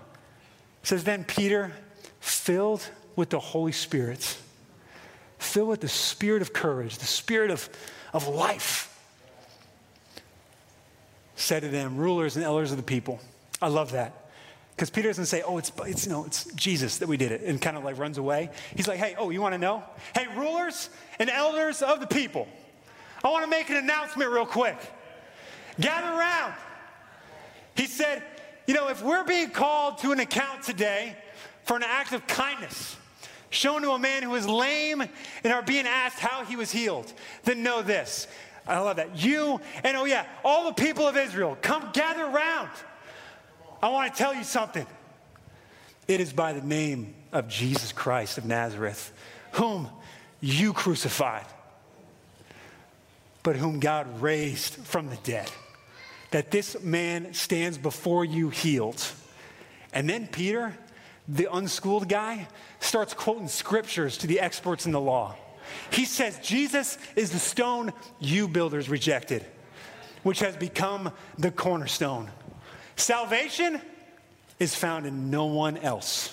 It 0.81 0.87
says, 0.87 1.05
Then 1.05 1.23
Peter, 1.23 1.71
filled 2.19 2.85
with 3.15 3.29
the 3.29 3.39
Holy 3.39 3.71
Spirit, 3.71 4.37
filled 5.39 5.69
with 5.69 5.79
the 5.79 5.87
spirit 5.87 6.41
of 6.41 6.51
courage, 6.51 6.97
the 6.97 7.05
spirit 7.05 7.49
of, 7.49 7.69
of 8.11 8.27
life, 8.27 8.91
said 11.35 11.61
to 11.61 11.69
them, 11.69 11.97
rulers 11.97 12.35
and 12.35 12.45
elders 12.45 12.71
of 12.71 12.77
the 12.77 12.83
people. 12.83 13.19
I 13.61 13.67
love 13.67 13.91
that. 13.91 14.25
Because 14.75 14.89
Peter 14.89 15.07
doesn't 15.07 15.27
say, 15.27 15.41
oh, 15.41 15.57
it's, 15.57 15.71
it's, 15.85 16.05
you 16.05 16.11
know, 16.11 16.25
it's 16.25 16.45
Jesus 16.53 16.97
that 16.97 17.07
we 17.07 17.15
did 17.15 17.31
it, 17.31 17.41
and 17.41 17.61
kind 17.61 17.77
of 17.77 17.83
like 17.83 17.97
runs 17.97 18.17
away. 18.17 18.49
He's 18.75 18.87
like, 18.87 18.99
hey, 18.99 19.15
oh, 19.17 19.29
you 19.29 19.41
want 19.41 19.53
to 19.53 19.57
know? 19.57 19.83
Hey, 20.13 20.27
rulers 20.35 20.89
and 21.17 21.29
elders 21.29 21.81
of 21.81 22.01
the 22.01 22.07
people, 22.07 22.47
I 23.23 23.29
want 23.29 23.43
to 23.45 23.49
make 23.49 23.69
an 23.69 23.77
announcement 23.77 24.29
real 24.31 24.45
quick. 24.45 24.77
Gather 25.79 26.07
around. 26.07 26.53
He 27.75 27.87
said, 27.87 28.21
you 28.67 28.73
know, 28.73 28.89
if 28.89 29.01
we're 29.01 29.23
being 29.23 29.49
called 29.49 29.99
to 29.99 30.11
an 30.11 30.19
account 30.19 30.63
today 30.63 31.15
for 31.63 31.77
an 31.77 31.83
act 31.83 32.13
of 32.13 32.25
kindness 32.27 32.97
shown 33.49 33.81
to 33.81 33.91
a 33.91 33.99
man 33.99 34.23
who 34.23 34.35
is 34.35 34.47
lame 34.47 35.01
and 35.01 35.53
are 35.53 35.61
being 35.61 35.85
asked 35.87 36.19
how 36.19 36.43
he 36.43 36.55
was 36.55 36.71
healed, 36.71 37.11
then 37.43 37.63
know 37.63 37.81
this. 37.81 38.27
I 38.67 38.79
love 38.79 38.97
that. 38.97 39.17
You 39.17 39.61
and 39.83 39.95
oh, 39.95 40.05
yeah, 40.05 40.25
all 40.43 40.65
the 40.65 40.73
people 40.73 41.07
of 41.07 41.17
Israel, 41.17 41.57
come 41.61 41.89
gather 41.93 42.23
around. 42.23 42.69
I 43.81 43.89
want 43.89 44.13
to 44.13 44.17
tell 44.17 44.33
you 44.33 44.43
something. 44.43 44.85
It 46.07 46.19
is 46.19 46.33
by 46.33 46.53
the 46.53 46.65
name 46.65 47.13
of 47.31 47.47
Jesus 47.47 47.91
Christ 47.91 48.37
of 48.37 48.45
Nazareth, 48.45 49.11
whom 49.53 49.89
you 50.39 50.73
crucified, 50.73 51.45
but 53.43 53.55
whom 53.55 53.79
God 53.79 54.21
raised 54.21 54.75
from 54.75 55.09
the 55.09 55.17
dead, 55.17 55.51
that 56.31 56.51
this 56.51 56.81
man 56.81 57.33
stands 57.33 57.77
before 57.77 58.25
you 58.25 58.49
healed. 58.49 59.03
And 59.93 60.09
then 60.09 60.27
Peter, 60.27 60.75
the 61.27 61.47
unschooled 61.51 62.09
guy, 62.09 62.47
starts 62.79 63.13
quoting 63.13 63.47
scriptures 63.47 64.17
to 64.19 64.27
the 64.27 64.39
experts 64.39 64.85
in 64.85 64.91
the 64.91 65.01
law. 65.01 65.35
He 65.91 66.05
says, 66.05 66.39
Jesus 66.39 66.97
is 67.15 67.31
the 67.31 67.39
stone 67.39 67.93
you 68.19 68.47
builders 68.47 68.89
rejected, 68.89 69.45
which 70.23 70.39
has 70.39 70.55
become 70.55 71.11
the 71.37 71.51
cornerstone. 71.51 72.29
Salvation 72.95 73.81
is 74.59 74.75
found 74.75 75.05
in 75.05 75.29
no 75.29 75.45
one 75.45 75.77
else. 75.77 76.31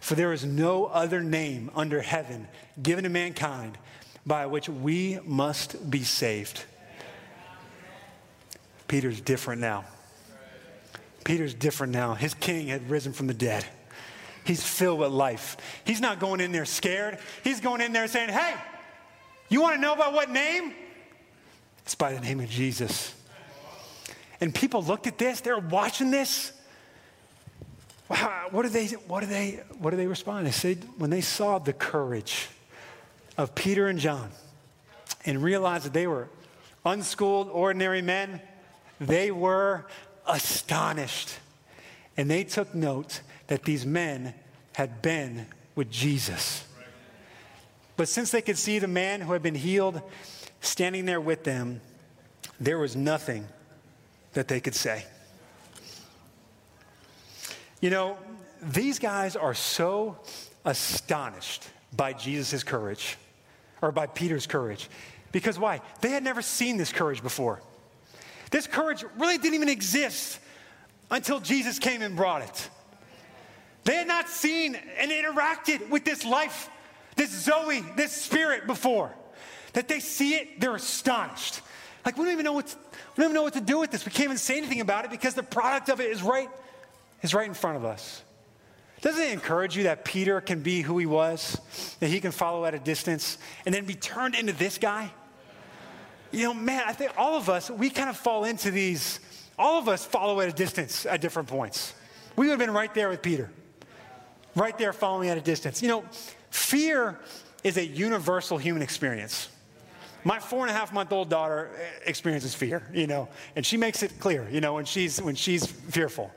For 0.00 0.14
there 0.14 0.32
is 0.32 0.44
no 0.44 0.86
other 0.86 1.22
name 1.22 1.70
under 1.74 2.00
heaven 2.00 2.48
given 2.82 3.04
to 3.04 3.10
mankind 3.10 3.76
by 4.26 4.46
which 4.46 4.68
we 4.68 5.18
must 5.24 5.90
be 5.90 6.02
saved. 6.02 6.64
Peter's 8.88 9.20
different 9.20 9.60
now. 9.60 9.84
Peter's 11.24 11.54
different 11.54 11.92
now. 11.92 12.14
His 12.14 12.34
king 12.34 12.68
had 12.68 12.90
risen 12.90 13.12
from 13.12 13.26
the 13.26 13.34
dead. 13.34 13.64
He's 14.44 14.62
filled 14.62 15.00
with 15.00 15.10
life. 15.10 15.56
He's 15.84 16.00
not 16.00 16.18
going 16.18 16.40
in 16.40 16.52
there 16.52 16.64
scared. 16.64 17.18
He's 17.44 17.60
going 17.60 17.80
in 17.80 17.92
there 17.92 18.08
saying, 18.08 18.30
Hey, 18.30 18.54
you 19.48 19.60
want 19.60 19.76
to 19.76 19.80
know 19.80 19.92
about 19.92 20.12
what 20.12 20.30
name? 20.30 20.72
It's 21.84 21.94
by 21.94 22.12
the 22.12 22.20
name 22.20 22.40
of 22.40 22.48
Jesus. 22.48 23.14
And 24.40 24.54
people 24.54 24.82
looked 24.82 25.06
at 25.06 25.18
this, 25.18 25.40
they're 25.40 25.58
watching 25.58 26.10
this. 26.10 26.52
Wow, 28.08 28.48
what 28.50 28.62
do 28.62 28.68
they, 28.68 28.86
what 28.86 29.20
do 29.20 29.26
they, 29.26 29.60
what 29.78 29.90
do 29.90 29.96
they 29.96 30.06
respond? 30.06 30.46
They 30.46 30.52
said, 30.52 30.84
when 30.98 31.10
they 31.10 31.20
saw 31.20 31.58
the 31.58 31.72
courage 31.72 32.48
of 33.36 33.54
Peter 33.54 33.86
and 33.86 33.98
John 33.98 34.30
and 35.24 35.42
realized 35.42 35.84
that 35.84 35.92
they 35.92 36.06
were 36.06 36.28
unschooled, 36.84 37.48
ordinary 37.50 38.02
men, 38.02 38.40
they 39.00 39.30
were 39.30 39.86
astonished. 40.26 41.30
And 42.16 42.30
they 42.30 42.44
took 42.44 42.74
note 42.74 43.20
that 43.50 43.64
these 43.64 43.84
men 43.84 44.32
had 44.74 45.02
been 45.02 45.44
with 45.74 45.90
Jesus. 45.90 46.64
But 47.96 48.08
since 48.08 48.30
they 48.30 48.42
could 48.42 48.56
see 48.56 48.78
the 48.78 48.86
man 48.86 49.20
who 49.20 49.32
had 49.32 49.42
been 49.42 49.56
healed 49.56 50.00
standing 50.60 51.04
there 51.04 51.20
with 51.20 51.42
them, 51.42 51.80
there 52.60 52.78
was 52.78 52.94
nothing 52.94 53.44
that 54.34 54.46
they 54.46 54.60
could 54.60 54.76
say. 54.76 55.04
You 57.80 57.90
know, 57.90 58.18
these 58.62 59.00
guys 59.00 59.34
are 59.34 59.54
so 59.54 60.16
astonished 60.64 61.68
by 61.92 62.12
Jesus' 62.12 62.62
courage, 62.62 63.18
or 63.82 63.90
by 63.90 64.06
Peter's 64.06 64.46
courage. 64.46 64.88
Because 65.32 65.58
why? 65.58 65.80
They 66.02 66.10
had 66.10 66.22
never 66.22 66.40
seen 66.40 66.76
this 66.76 66.92
courage 66.92 67.20
before. 67.20 67.60
This 68.52 68.68
courage 68.68 69.04
really 69.18 69.38
didn't 69.38 69.54
even 69.54 69.68
exist 69.68 70.38
until 71.10 71.40
Jesus 71.40 71.80
came 71.80 72.00
and 72.00 72.14
brought 72.14 72.42
it. 72.42 72.70
They 73.84 73.94
had 73.94 74.06
not 74.06 74.28
seen 74.28 74.76
and 74.98 75.10
interacted 75.10 75.88
with 75.88 76.04
this 76.04 76.24
life, 76.24 76.68
this 77.16 77.30
Zoe, 77.30 77.82
this 77.96 78.12
spirit 78.12 78.66
before. 78.66 79.14
That 79.72 79.88
they 79.88 80.00
see 80.00 80.34
it, 80.34 80.60
they're 80.60 80.74
astonished. 80.74 81.60
Like, 82.04 82.16
we 82.16 82.24
don't 82.24 82.32
even 82.32 82.44
know 82.44 82.52
what 82.52 82.66
to, 82.68 82.76
we 82.76 83.22
don't 83.22 83.26
even 83.26 83.34
know 83.34 83.42
what 83.42 83.54
to 83.54 83.60
do 83.60 83.78
with 83.78 83.90
this. 83.90 84.04
We 84.04 84.10
can't 84.10 84.24
even 84.24 84.38
say 84.38 84.56
anything 84.56 84.80
about 84.80 85.04
it 85.04 85.10
because 85.10 85.34
the 85.34 85.42
product 85.42 85.88
of 85.88 86.00
it 86.00 86.10
is 86.10 86.22
right, 86.22 86.48
is 87.22 87.34
right 87.34 87.46
in 87.46 87.54
front 87.54 87.76
of 87.76 87.84
us. 87.84 88.22
Doesn't 89.00 89.22
it 89.22 89.32
encourage 89.32 89.76
you 89.76 89.84
that 89.84 90.04
Peter 90.04 90.40
can 90.40 90.60
be 90.60 90.82
who 90.82 90.98
he 90.98 91.06
was, 91.06 91.58
that 92.00 92.08
he 92.08 92.20
can 92.20 92.32
follow 92.32 92.66
at 92.66 92.74
a 92.74 92.78
distance, 92.78 93.38
and 93.64 93.74
then 93.74 93.86
be 93.86 93.94
turned 93.94 94.34
into 94.34 94.52
this 94.52 94.76
guy? 94.76 95.10
You 96.32 96.44
know, 96.44 96.54
man, 96.54 96.82
I 96.86 96.92
think 96.92 97.12
all 97.16 97.36
of 97.36 97.48
us, 97.48 97.70
we 97.70 97.90
kind 97.90 98.10
of 98.10 98.16
fall 98.16 98.44
into 98.44 98.70
these, 98.70 99.20
all 99.58 99.78
of 99.78 99.88
us 99.88 100.04
follow 100.04 100.40
at 100.40 100.48
a 100.48 100.52
distance 100.52 101.06
at 101.06 101.20
different 101.20 101.48
points. 101.48 101.94
We 102.36 102.46
would 102.46 102.52
have 102.52 102.58
been 102.58 102.74
right 102.74 102.92
there 102.94 103.08
with 103.08 103.22
Peter, 103.22 103.50
right 104.54 104.76
there 104.78 104.92
following 104.92 105.28
at 105.28 105.38
a 105.38 105.40
distance. 105.40 105.82
You 105.82 105.88
know, 105.88 106.04
fear 106.50 107.18
is 107.62 107.76
a 107.76 107.84
universal 107.84 108.58
human 108.58 108.82
experience. 108.82 109.48
My 110.22 110.38
four 110.38 110.66
and 110.66 110.70
a 110.70 110.74
half 110.74 110.92
month 110.92 111.12
old 111.12 111.30
daughter 111.30 111.70
eh, 111.78 111.82
experiences 112.06 112.54
fear, 112.54 112.82
you 112.92 113.06
know, 113.06 113.28
and 113.56 113.64
she 113.64 113.78
makes 113.78 114.02
it 114.02 114.12
clear, 114.20 114.46
you 114.50 114.60
know, 114.60 114.74
when 114.74 114.84
she's, 114.84 115.20
when 115.20 115.34
she's 115.34 115.64
fearful. 115.64 116.30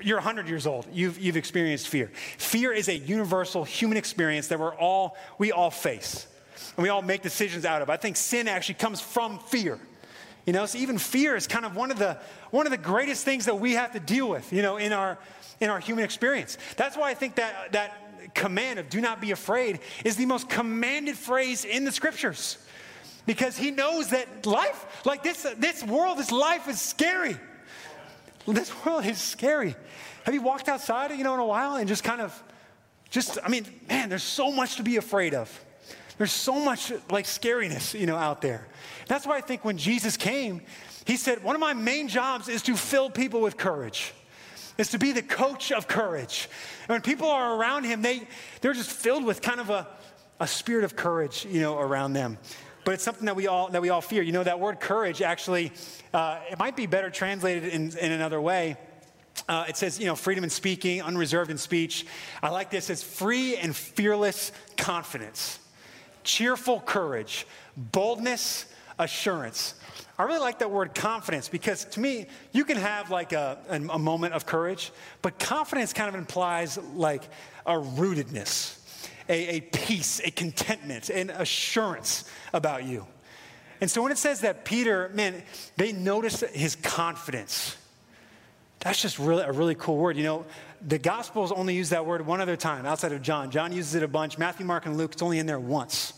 You're 0.00 0.16
100 0.16 0.48
years 0.48 0.66
old, 0.66 0.86
you've, 0.92 1.18
you've 1.20 1.36
experienced 1.36 1.88
fear. 1.88 2.10
Fear 2.38 2.72
is 2.72 2.88
a 2.88 2.96
universal 2.96 3.62
human 3.64 3.96
experience 3.96 4.48
that 4.48 4.58
we're 4.58 4.74
all, 4.74 5.16
we 5.38 5.52
all 5.52 5.70
face 5.70 6.26
and 6.76 6.82
we 6.82 6.88
all 6.88 7.02
make 7.02 7.22
decisions 7.22 7.64
out 7.64 7.80
of. 7.82 7.90
I 7.90 7.96
think 7.96 8.16
sin 8.16 8.48
actually 8.48 8.76
comes 8.76 9.00
from 9.00 9.38
fear. 9.38 9.78
You 10.46 10.52
know, 10.52 10.64
so 10.64 10.78
even 10.78 10.96
fear 10.96 11.36
is 11.36 11.46
kind 11.46 11.66
of 11.66 11.76
one 11.76 11.90
of 11.90 11.98
the 11.98 12.18
one 12.50 12.66
of 12.66 12.70
the 12.70 12.78
greatest 12.78 13.22
things 13.22 13.44
that 13.44 13.60
we 13.60 13.74
have 13.74 13.92
to 13.92 14.00
deal 14.00 14.30
with, 14.30 14.50
you 14.50 14.62
know, 14.62 14.78
in 14.78 14.94
our 14.94 15.18
in 15.60 15.70
our 15.70 15.80
human 15.80 16.04
experience. 16.04 16.58
That's 16.76 16.96
why 16.96 17.10
I 17.10 17.14
think 17.14 17.36
that 17.36 17.72
that 17.72 18.34
command 18.34 18.78
of 18.78 18.88
do 18.88 19.00
not 19.00 19.20
be 19.20 19.30
afraid 19.30 19.80
is 20.04 20.16
the 20.16 20.26
most 20.26 20.48
commanded 20.48 21.16
phrase 21.16 21.64
in 21.64 21.84
the 21.84 21.92
scriptures 21.92 22.58
because 23.26 23.56
he 23.56 23.70
knows 23.70 24.10
that 24.10 24.46
life, 24.46 25.04
like 25.04 25.22
this, 25.22 25.46
this 25.58 25.84
world, 25.84 26.18
this 26.18 26.32
life 26.32 26.68
is 26.68 26.80
scary. 26.80 27.36
This 28.46 28.72
world 28.84 29.04
is 29.04 29.18
scary. 29.18 29.76
Have 30.24 30.34
you 30.34 30.40
walked 30.40 30.68
outside, 30.68 31.10
you 31.10 31.24
know, 31.24 31.34
in 31.34 31.40
a 31.40 31.46
while 31.46 31.76
and 31.76 31.86
just 31.86 32.04
kind 32.04 32.20
of, 32.20 32.42
just, 33.10 33.38
I 33.44 33.48
mean, 33.48 33.66
man, 33.88 34.08
there's 34.08 34.22
so 34.22 34.50
much 34.50 34.76
to 34.76 34.82
be 34.82 34.96
afraid 34.96 35.34
of. 35.34 35.64
There's 36.16 36.32
so 36.32 36.58
much 36.58 36.92
like 37.10 37.26
scariness, 37.26 37.98
you 37.98 38.06
know, 38.06 38.16
out 38.16 38.40
there. 38.40 38.66
That's 39.06 39.26
why 39.26 39.36
I 39.36 39.40
think 39.40 39.64
when 39.64 39.78
Jesus 39.78 40.16
came, 40.16 40.62
he 41.06 41.16
said, 41.16 41.42
one 41.42 41.54
of 41.54 41.60
my 41.60 41.74
main 41.74 42.08
jobs 42.08 42.48
is 42.48 42.62
to 42.62 42.76
fill 42.76 43.10
people 43.10 43.40
with 43.40 43.56
courage 43.56 44.12
is 44.78 44.90
to 44.90 44.98
be 44.98 45.12
the 45.12 45.22
coach 45.22 45.70
of 45.70 45.86
courage. 45.86 46.48
And 46.82 46.90
when 46.90 47.02
people 47.02 47.28
are 47.28 47.56
around 47.56 47.84
him, 47.84 48.00
they, 48.00 48.26
they're 48.60 48.72
just 48.72 48.90
filled 48.90 49.24
with 49.24 49.42
kind 49.42 49.60
of 49.60 49.68
a, 49.68 49.86
a 50.40 50.46
spirit 50.46 50.84
of 50.84 50.96
courage, 50.96 51.44
you 51.44 51.60
know, 51.60 51.78
around 51.78 52.14
them 52.14 52.38
but 52.84 52.94
it's 52.94 53.04
something 53.04 53.26
that 53.26 53.36
we 53.36 53.46
all 53.46 53.68
that 53.68 53.82
we 53.82 53.90
all 53.90 54.00
fear. 54.00 54.22
You 54.22 54.32
know, 54.32 54.44
that 54.44 54.60
word 54.60 54.80
courage 54.80 55.20
actually 55.20 55.72
uh, 56.14 56.38
it 56.50 56.58
might 56.58 56.74
be 56.74 56.86
better 56.86 57.10
translated 57.10 57.64
in, 57.64 57.94
in 57.98 58.12
another 58.12 58.40
way. 58.40 58.78
Uh, 59.46 59.66
it 59.68 59.76
says, 59.76 60.00
you 60.00 60.06
know, 60.06 60.16
freedom 60.16 60.42
in 60.42 60.48
speaking, 60.48 61.02
unreserved 61.02 61.50
in 61.50 61.58
speech. 61.58 62.06
I 62.42 62.48
like 62.48 62.70
this. 62.70 62.88
It's 62.88 63.02
free 63.02 63.56
and 63.56 63.76
fearless 63.76 64.52
confidence, 64.78 65.58
cheerful 66.24 66.80
courage, 66.80 67.46
boldness, 67.76 68.64
assurance. 68.98 69.74
I 70.18 70.24
really 70.24 70.40
like 70.40 70.58
that 70.58 70.70
word 70.70 70.94
confidence 70.94 71.48
because 71.48 71.84
to 71.86 72.00
me, 72.00 72.26
you 72.52 72.64
can 72.64 72.76
have 72.76 73.10
like 73.10 73.32
a, 73.32 73.58
a, 73.68 73.98
moment 73.98 74.34
of 74.34 74.46
courage, 74.46 74.90
but 75.22 75.38
confidence 75.38 75.92
kind 75.92 76.08
of 76.08 76.16
implies 76.16 76.76
like 76.94 77.22
a 77.64 77.74
rootedness 77.74 78.78
a, 79.28 79.56
a 79.56 79.60
peace, 79.60 80.20
a 80.24 80.30
contentment, 80.30 81.10
an 81.10 81.30
assurance 81.30 82.24
about 82.52 82.84
you. 82.84 83.06
And 83.80 83.90
so 83.90 84.02
when 84.02 84.10
it 84.10 84.18
says 84.18 84.40
that 84.40 84.64
Peter, 84.64 85.10
man, 85.14 85.42
they 85.76 85.92
noticed 85.92 86.40
his 86.46 86.74
confidence. 86.76 87.76
That's 88.80 89.00
just 89.00 89.18
really 89.18 89.44
a 89.44 89.52
really 89.52 89.74
cool 89.74 89.96
word. 89.96 90.16
You 90.16 90.24
know, 90.24 90.46
the 90.86 90.98
Gospels 90.98 91.52
only 91.52 91.74
use 91.74 91.90
that 91.90 92.06
word 92.06 92.26
one 92.26 92.40
other 92.40 92.56
time 92.56 92.86
outside 92.86 93.12
of 93.12 93.22
John. 93.22 93.50
John 93.50 93.72
uses 93.72 93.94
it 93.94 94.02
a 94.02 94.08
bunch. 94.08 94.38
Matthew, 94.38 94.66
Mark, 94.66 94.86
and 94.86 94.96
Luke, 94.96 95.12
it's 95.12 95.22
only 95.22 95.38
in 95.38 95.46
there 95.46 95.60
once. 95.60 96.14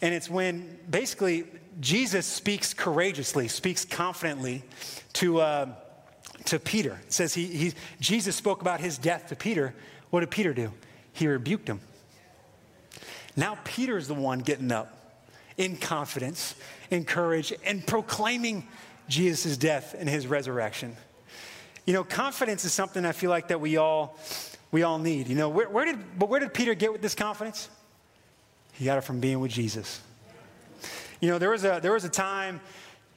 And 0.00 0.14
it's 0.14 0.30
when 0.30 0.78
basically 0.88 1.44
Jesus 1.80 2.26
speaks 2.26 2.74
courageously, 2.74 3.48
speaks 3.48 3.84
confidently 3.84 4.64
to, 5.14 5.40
uh, 5.40 5.66
to 6.46 6.58
Peter. 6.58 6.98
It 7.06 7.12
says 7.12 7.34
he, 7.34 7.46
he, 7.46 7.72
Jesus 8.00 8.34
spoke 8.34 8.60
about 8.62 8.80
his 8.80 8.98
death 8.98 9.28
to 9.28 9.36
Peter. 9.36 9.74
What 10.10 10.20
did 10.20 10.30
Peter 10.30 10.52
do? 10.52 10.72
He 11.12 11.26
rebuked 11.26 11.68
him. 11.68 11.80
Now 13.36 13.58
Peter's 13.64 14.08
the 14.08 14.14
one 14.14 14.40
getting 14.40 14.72
up 14.72 15.22
in 15.56 15.76
confidence, 15.76 16.54
in 16.90 17.04
courage, 17.04 17.52
and 17.64 17.86
proclaiming 17.86 18.66
Jesus' 19.08 19.56
death 19.56 19.94
and 19.96 20.08
his 20.08 20.26
resurrection. 20.26 20.96
You 21.86 21.94
know, 21.94 22.04
confidence 22.04 22.64
is 22.64 22.72
something 22.72 23.04
I 23.04 23.12
feel 23.12 23.30
like 23.30 23.48
that 23.48 23.60
we 23.60 23.76
all 23.76 24.18
we 24.70 24.82
all 24.82 24.98
need. 24.98 25.28
You 25.28 25.36
know, 25.36 25.48
where, 25.48 25.68
where 25.68 25.84
did 25.84 26.18
but 26.18 26.28
where 26.28 26.40
did 26.40 26.52
Peter 26.52 26.74
get 26.74 26.92
with 26.92 27.00
this 27.00 27.14
confidence? 27.14 27.68
He 28.72 28.84
got 28.84 28.98
it 28.98 29.02
from 29.02 29.20
being 29.20 29.40
with 29.40 29.50
Jesus. 29.50 30.00
You 31.20 31.28
know, 31.30 31.38
there 31.38 31.50
was 31.50 31.64
a 31.64 31.80
there 31.82 31.92
was 31.92 32.04
a 32.04 32.08
time 32.08 32.60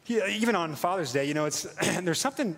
even 0.07 0.55
on 0.55 0.75
Father's 0.75 1.13
Day, 1.13 1.25
you 1.25 1.33
know, 1.33 1.45
it's 1.45 1.63
there's 2.01 2.19
something 2.19 2.55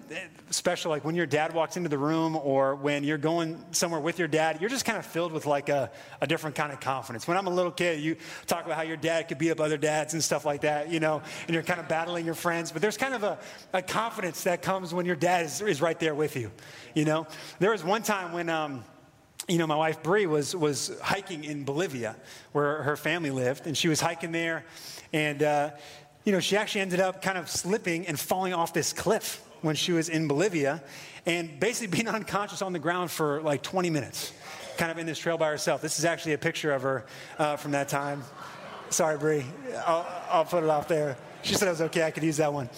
special 0.50 0.90
like 0.90 1.04
when 1.04 1.16
your 1.16 1.26
dad 1.26 1.54
walks 1.54 1.76
into 1.78 1.90
the 1.90 1.98
room 1.98 2.36
or 2.38 2.76
when 2.76 3.04
you're 3.04 3.18
going 3.18 3.64
somewhere 3.72 4.00
with 4.00 4.18
your 4.18 4.28
dad, 4.28 4.62
you're 4.62 4.70
just 4.70 4.86
kind 4.86 4.98
of 4.98 5.06
filled 5.06 5.32
with 5.32 5.46
like 5.46 5.70
a, 5.70 5.92
a 6.22 6.28
different 6.28 6.56
kind 6.56 6.72
of 6.72 6.80
confidence. 6.80 7.28
When 7.28 7.38
I'm 7.38 7.48
a 7.48 7.52
little 7.54 7.72
kid, 7.72 8.00
you 8.00 8.16
talk 8.48 8.66
about 8.66 8.78
how 8.78 8.84
your 8.84 8.98
dad 8.98 9.28
could 9.28 9.38
beat 9.38 9.52
up 9.52 9.60
other 9.60 9.78
dads 9.78 10.14
and 10.14 10.24
stuff 10.24 10.46
like 10.46 10.62
that, 10.62 10.90
you 10.90 11.00
know, 11.00 11.22
and 11.48 11.54
you're 11.54 11.64
kind 11.64 11.80
of 11.80 11.88
battling 11.88 12.26
your 12.26 12.36
friends. 12.36 12.72
But 12.72 12.82
there's 12.82 12.98
kind 12.98 13.14
of 13.14 13.24
a, 13.24 13.38
a 13.74 13.82
confidence 13.82 14.44
that 14.44 14.62
comes 14.62 14.94
when 14.94 15.06
your 15.06 15.18
dad 15.18 15.46
is, 15.46 15.62
is 15.62 15.82
right 15.82 16.00
there 16.00 16.16
with 16.16 16.36
you, 16.36 16.50
you 16.94 17.04
know. 17.04 17.28
There 17.60 17.72
was 17.72 17.84
one 17.84 18.04
time 18.04 18.32
when, 18.32 18.50
um, 18.50 18.84
you 19.48 19.58
know, 19.58 19.68
my 19.68 19.76
wife 19.76 20.02
Bree 20.02 20.26
was 20.26 20.56
was 20.56 20.98
hiking 21.02 21.44
in 21.44 21.64
Bolivia, 21.64 22.16
where 22.54 22.84
her 22.84 22.96
family 22.96 23.32
lived, 23.32 23.68
and 23.68 23.78
she 23.78 23.88
was 23.90 24.00
hiking 24.00 24.32
there, 24.32 24.64
and 25.12 25.44
uh, 25.44 25.72
you 26.24 26.32
know, 26.32 26.40
she 26.40 26.56
actually 26.56 26.82
ended 26.82 27.00
up 27.00 27.22
kind 27.22 27.38
of 27.38 27.50
slipping 27.50 28.08
and 28.08 28.20
falling 28.20 28.54
off 28.54 28.74
this 28.74 28.94
cliff 28.94 29.46
when 29.62 29.76
she 29.76 29.92
was 29.92 30.10
in 30.10 30.28
Bolivia 30.28 30.82
and 31.26 31.60
basically 31.60 31.88
being 32.04 32.08
unconscious 32.08 32.62
on 32.62 32.74
the 32.74 32.80
ground 32.80 33.12
for 33.12 33.42
like 33.42 33.62
20 33.62 33.90
minutes, 33.90 34.34
kind 34.78 34.92
of 34.92 34.98
in 34.98 35.06
this 35.06 35.20
trail 35.20 35.38
by 35.38 35.50
herself. 35.50 35.82
This 35.82 36.00
is 36.00 36.06
actually 36.06 36.34
a 36.34 36.38
picture 36.38 36.72
of 36.74 36.82
her 36.84 37.06
uh, 37.38 37.56
from 37.58 37.72
that 37.72 37.90
time. 37.90 38.24
Sorry, 38.90 39.18
Bree. 39.18 39.46
I'll, 39.86 40.06
I'll 40.30 40.46
put 40.46 40.64
it 40.64 40.70
off 40.70 40.88
there. 40.88 41.18
She 41.42 41.56
said 41.56 41.68
it 41.68 41.72
was 41.72 41.82
okay. 41.82 42.04
I 42.04 42.12
could 42.12 42.24
use 42.24 42.38
that 42.38 42.54
one. 42.54 42.70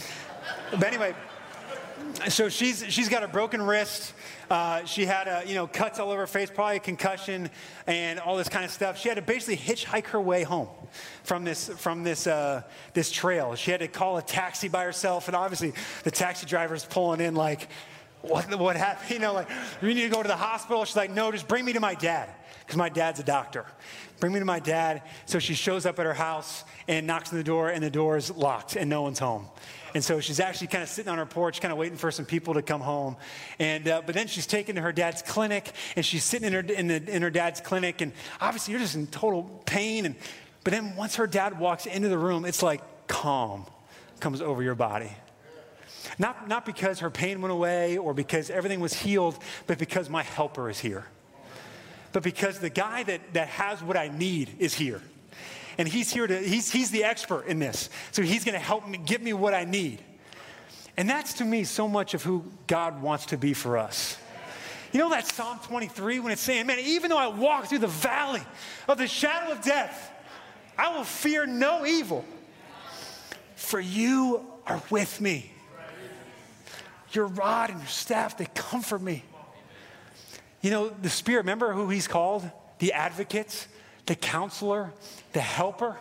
But 0.71 0.85
anyway, 0.85 1.13
so 2.29 2.49
she's, 2.49 2.85
she's 2.89 3.09
got 3.09 3.23
a 3.23 3.27
broken 3.27 3.61
wrist. 3.61 4.13
Uh, 4.49 4.85
she 4.85 5.05
had 5.05 5.27
a, 5.27 5.43
you 5.45 5.55
know, 5.55 5.67
cuts 5.67 5.99
all 5.99 6.11
over 6.11 6.21
her 6.21 6.27
face, 6.27 6.49
probably 6.49 6.77
a 6.77 6.79
concussion 6.79 7.49
and 7.87 8.19
all 8.19 8.37
this 8.37 8.49
kind 8.49 8.63
of 8.63 8.71
stuff. 8.71 8.97
She 8.97 9.09
had 9.09 9.15
to 9.15 9.21
basically 9.21 9.57
hitchhike 9.57 10.07
her 10.07 10.21
way 10.21 10.43
home 10.43 10.69
from 11.23 11.43
this, 11.43 11.69
from 11.69 12.03
this, 12.03 12.27
uh, 12.27 12.63
this 12.93 13.11
trail. 13.11 13.55
She 13.55 13.71
had 13.71 13.79
to 13.79 13.87
call 13.87 14.17
a 14.17 14.21
taxi 14.21 14.67
by 14.67 14.83
herself, 14.83 15.27
and 15.27 15.35
obviously 15.35 15.73
the 16.03 16.11
taxi 16.11 16.45
driver's 16.45 16.85
pulling 16.85 17.21
in 17.21 17.35
like, 17.35 17.69
what, 18.21 18.53
what 18.59 18.75
happened? 18.75 19.09
You 19.15 19.19
know, 19.19 19.33
like, 19.33 19.49
we 19.81 19.93
need 19.93 20.03
to 20.03 20.09
go 20.09 20.21
to 20.21 20.27
the 20.27 20.35
hospital. 20.35 20.83
She's 20.85 20.95
like, 20.95 21.11
no, 21.11 21.31
just 21.31 21.47
bring 21.47 21.63
me 21.63 21.73
to 21.73 21.79
my 21.79 21.95
dad, 21.95 22.29
because 22.59 22.75
my 22.75 22.89
dad's 22.89 23.19
a 23.19 23.23
doctor. 23.23 23.65
Bring 24.19 24.33
me 24.33 24.39
to 24.39 24.45
my 24.45 24.59
dad. 24.59 25.03
So 25.25 25.39
she 25.39 25.53
shows 25.53 25.85
up 25.85 25.99
at 25.99 26.05
her 26.05 26.13
house 26.13 26.63
and 26.87 27.05
knocks 27.05 27.31
on 27.31 27.37
the 27.37 27.43
door, 27.43 27.69
and 27.69 27.83
the 27.83 27.89
door 27.89 28.17
is 28.17 28.31
locked, 28.31 28.75
and 28.75 28.89
no 28.89 29.01
one's 29.01 29.19
home. 29.19 29.47
And 29.95 30.03
so 30.03 30.19
she's 30.19 30.41
actually 30.41 30.67
kind 30.67 30.83
of 30.83 30.89
sitting 30.89 31.09
on 31.09 31.17
her 31.17 31.25
porch, 31.25 31.61
kind 31.61 31.71
of 31.71 31.77
waiting 31.77 31.97
for 31.97 32.11
some 32.11 32.25
people 32.25 32.53
to 32.55 32.61
come 32.61 32.81
home. 32.81 33.15
And, 33.59 33.87
uh, 33.87 34.01
but 34.05 34.13
then 34.13 34.27
she's 34.27 34.45
taken 34.45 34.75
to 34.75 34.81
her 34.81 34.91
dad's 34.91 35.21
clinic, 35.21 35.71
and 35.95 36.05
she's 36.05 36.25
sitting 36.25 36.45
in 36.45 36.53
her, 36.53 36.73
in, 36.73 36.87
the, 36.87 36.95
in 37.15 37.21
her 37.21 37.29
dad's 37.29 37.61
clinic, 37.61 38.01
and 38.01 38.11
obviously 38.41 38.73
you're 38.73 38.81
just 38.81 38.95
in 38.95 39.07
total 39.07 39.43
pain. 39.65 40.05
And, 40.05 40.15
but 40.65 40.71
then 40.71 40.97
once 40.97 41.15
her 41.15 41.27
dad 41.27 41.57
walks 41.57 41.85
into 41.85 42.09
the 42.09 42.17
room, 42.17 42.43
it's 42.43 42.61
like 42.61 42.81
calm 43.07 43.65
comes 44.19 44.41
over 44.41 44.61
your 44.61 44.75
body. 44.75 45.11
Not, 46.19 46.49
not 46.49 46.65
because 46.65 46.99
her 46.99 47.09
pain 47.09 47.41
went 47.41 47.53
away 47.53 47.97
or 47.97 48.13
because 48.13 48.49
everything 48.49 48.81
was 48.81 48.93
healed, 48.93 49.39
but 49.65 49.77
because 49.77 50.09
my 50.09 50.23
helper 50.23 50.69
is 50.69 50.77
here. 50.77 51.05
But 52.11 52.21
because 52.21 52.59
the 52.59 52.69
guy 52.69 53.03
that, 53.03 53.33
that 53.33 53.47
has 53.47 53.81
what 53.81 53.95
I 53.95 54.09
need 54.09 54.57
is 54.59 54.73
here 54.73 55.01
and 55.77 55.87
he's 55.87 56.11
here 56.11 56.27
to, 56.27 56.39
he's, 56.39 56.71
he's 56.71 56.91
the 56.91 57.03
expert 57.03 57.47
in 57.47 57.59
this. 57.59 57.89
So 58.11 58.21
he's 58.21 58.43
going 58.43 58.53
to 58.53 58.59
help 58.59 58.87
me, 58.87 58.97
give 58.97 59.21
me 59.21 59.33
what 59.33 59.53
I 59.53 59.65
need. 59.65 60.01
And 60.97 61.09
that's 61.09 61.33
to 61.35 61.45
me 61.45 61.63
so 61.63 61.87
much 61.87 62.13
of 62.13 62.23
who 62.23 62.45
God 62.67 63.01
wants 63.01 63.27
to 63.27 63.37
be 63.37 63.53
for 63.53 63.77
us. 63.77 64.17
You 64.93 64.99
know 64.99 65.09
that 65.09 65.27
Psalm 65.27 65.59
23 65.63 66.19
when 66.19 66.31
it's 66.31 66.41
saying, 66.41 66.67
man, 66.67 66.79
even 66.79 67.09
though 67.09 67.17
I 67.17 67.27
walk 67.27 67.65
through 67.65 67.79
the 67.79 67.87
valley 67.87 68.41
of 68.87 68.97
the 68.97 69.07
shadow 69.07 69.51
of 69.51 69.61
death, 69.61 70.11
I 70.77 70.95
will 70.95 71.03
fear 71.03 71.45
no 71.45 71.85
evil, 71.85 72.23
for 73.55 73.79
you 73.79 74.45
are 74.65 74.81
with 74.89 75.19
me. 75.19 75.51
Your 77.11 77.27
rod 77.27 77.69
and 77.69 77.79
your 77.79 77.87
staff, 77.87 78.37
they 78.37 78.47
comfort 78.53 79.01
me. 79.01 79.23
You 80.61 80.71
know, 80.71 80.89
the 80.89 81.09
Spirit, 81.09 81.39
remember 81.39 81.73
who 81.73 81.89
he's 81.89 82.07
called? 82.07 82.49
The 82.79 82.93
advocate 82.93 83.67
the 84.05 84.15
counselor, 84.15 84.91
the 85.33 85.41
helper. 85.41 85.97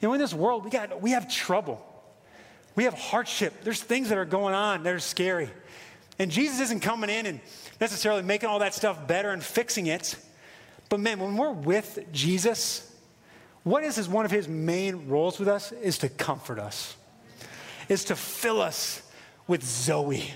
You 0.00 0.08
know, 0.08 0.14
in 0.14 0.20
this 0.20 0.34
world, 0.34 0.64
we, 0.64 0.70
got, 0.70 1.00
we 1.00 1.12
have 1.12 1.30
trouble. 1.30 1.84
We 2.74 2.84
have 2.84 2.94
hardship. 2.94 3.64
There's 3.64 3.82
things 3.82 4.08
that 4.08 4.18
are 4.18 4.24
going 4.24 4.54
on 4.54 4.82
that 4.82 4.94
are 4.94 4.98
scary. 4.98 5.50
And 6.18 6.30
Jesus 6.30 6.60
isn't 6.60 6.80
coming 6.80 7.10
in 7.10 7.26
and 7.26 7.40
necessarily 7.80 8.22
making 8.22 8.48
all 8.48 8.60
that 8.60 8.74
stuff 8.74 9.06
better 9.06 9.30
and 9.30 9.42
fixing 9.42 9.86
it. 9.86 10.16
But 10.88 11.00
man, 11.00 11.18
when 11.20 11.36
we're 11.36 11.52
with 11.52 11.98
Jesus, 12.12 12.90
what 13.62 13.84
is 13.84 13.96
his, 13.96 14.08
one 14.08 14.24
of 14.24 14.30
his 14.30 14.48
main 14.48 15.08
roles 15.08 15.38
with 15.38 15.48
us 15.48 15.72
is 15.72 15.98
to 15.98 16.08
comfort 16.08 16.58
us, 16.58 16.96
is 17.88 18.04
to 18.06 18.16
fill 18.16 18.60
us 18.60 19.02
with 19.46 19.62
Zoe, 19.62 20.32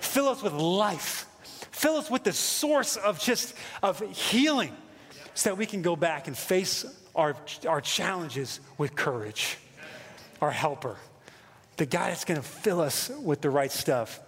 fill 0.00 0.28
us 0.28 0.42
with 0.42 0.52
life, 0.52 1.26
fill 1.70 1.96
us 1.96 2.10
with 2.10 2.24
the 2.24 2.32
source 2.32 2.96
of 2.96 3.18
just 3.18 3.54
of 3.82 4.00
healing 4.14 4.72
so 5.34 5.50
that 5.50 5.56
we 5.56 5.66
can 5.66 5.82
go 5.82 5.96
back 5.96 6.28
and 6.28 6.36
face 6.36 6.84
our, 7.14 7.36
our 7.68 7.80
challenges 7.80 8.60
with 8.78 8.94
courage. 8.94 9.58
Our 10.40 10.50
helper, 10.50 10.96
the 11.76 11.86
guy 11.86 12.08
that's 12.08 12.24
going 12.24 12.40
to 12.40 12.46
fill 12.46 12.80
us 12.80 13.10
with 13.22 13.40
the 13.40 13.50
right 13.50 13.70
stuff. 13.70 14.20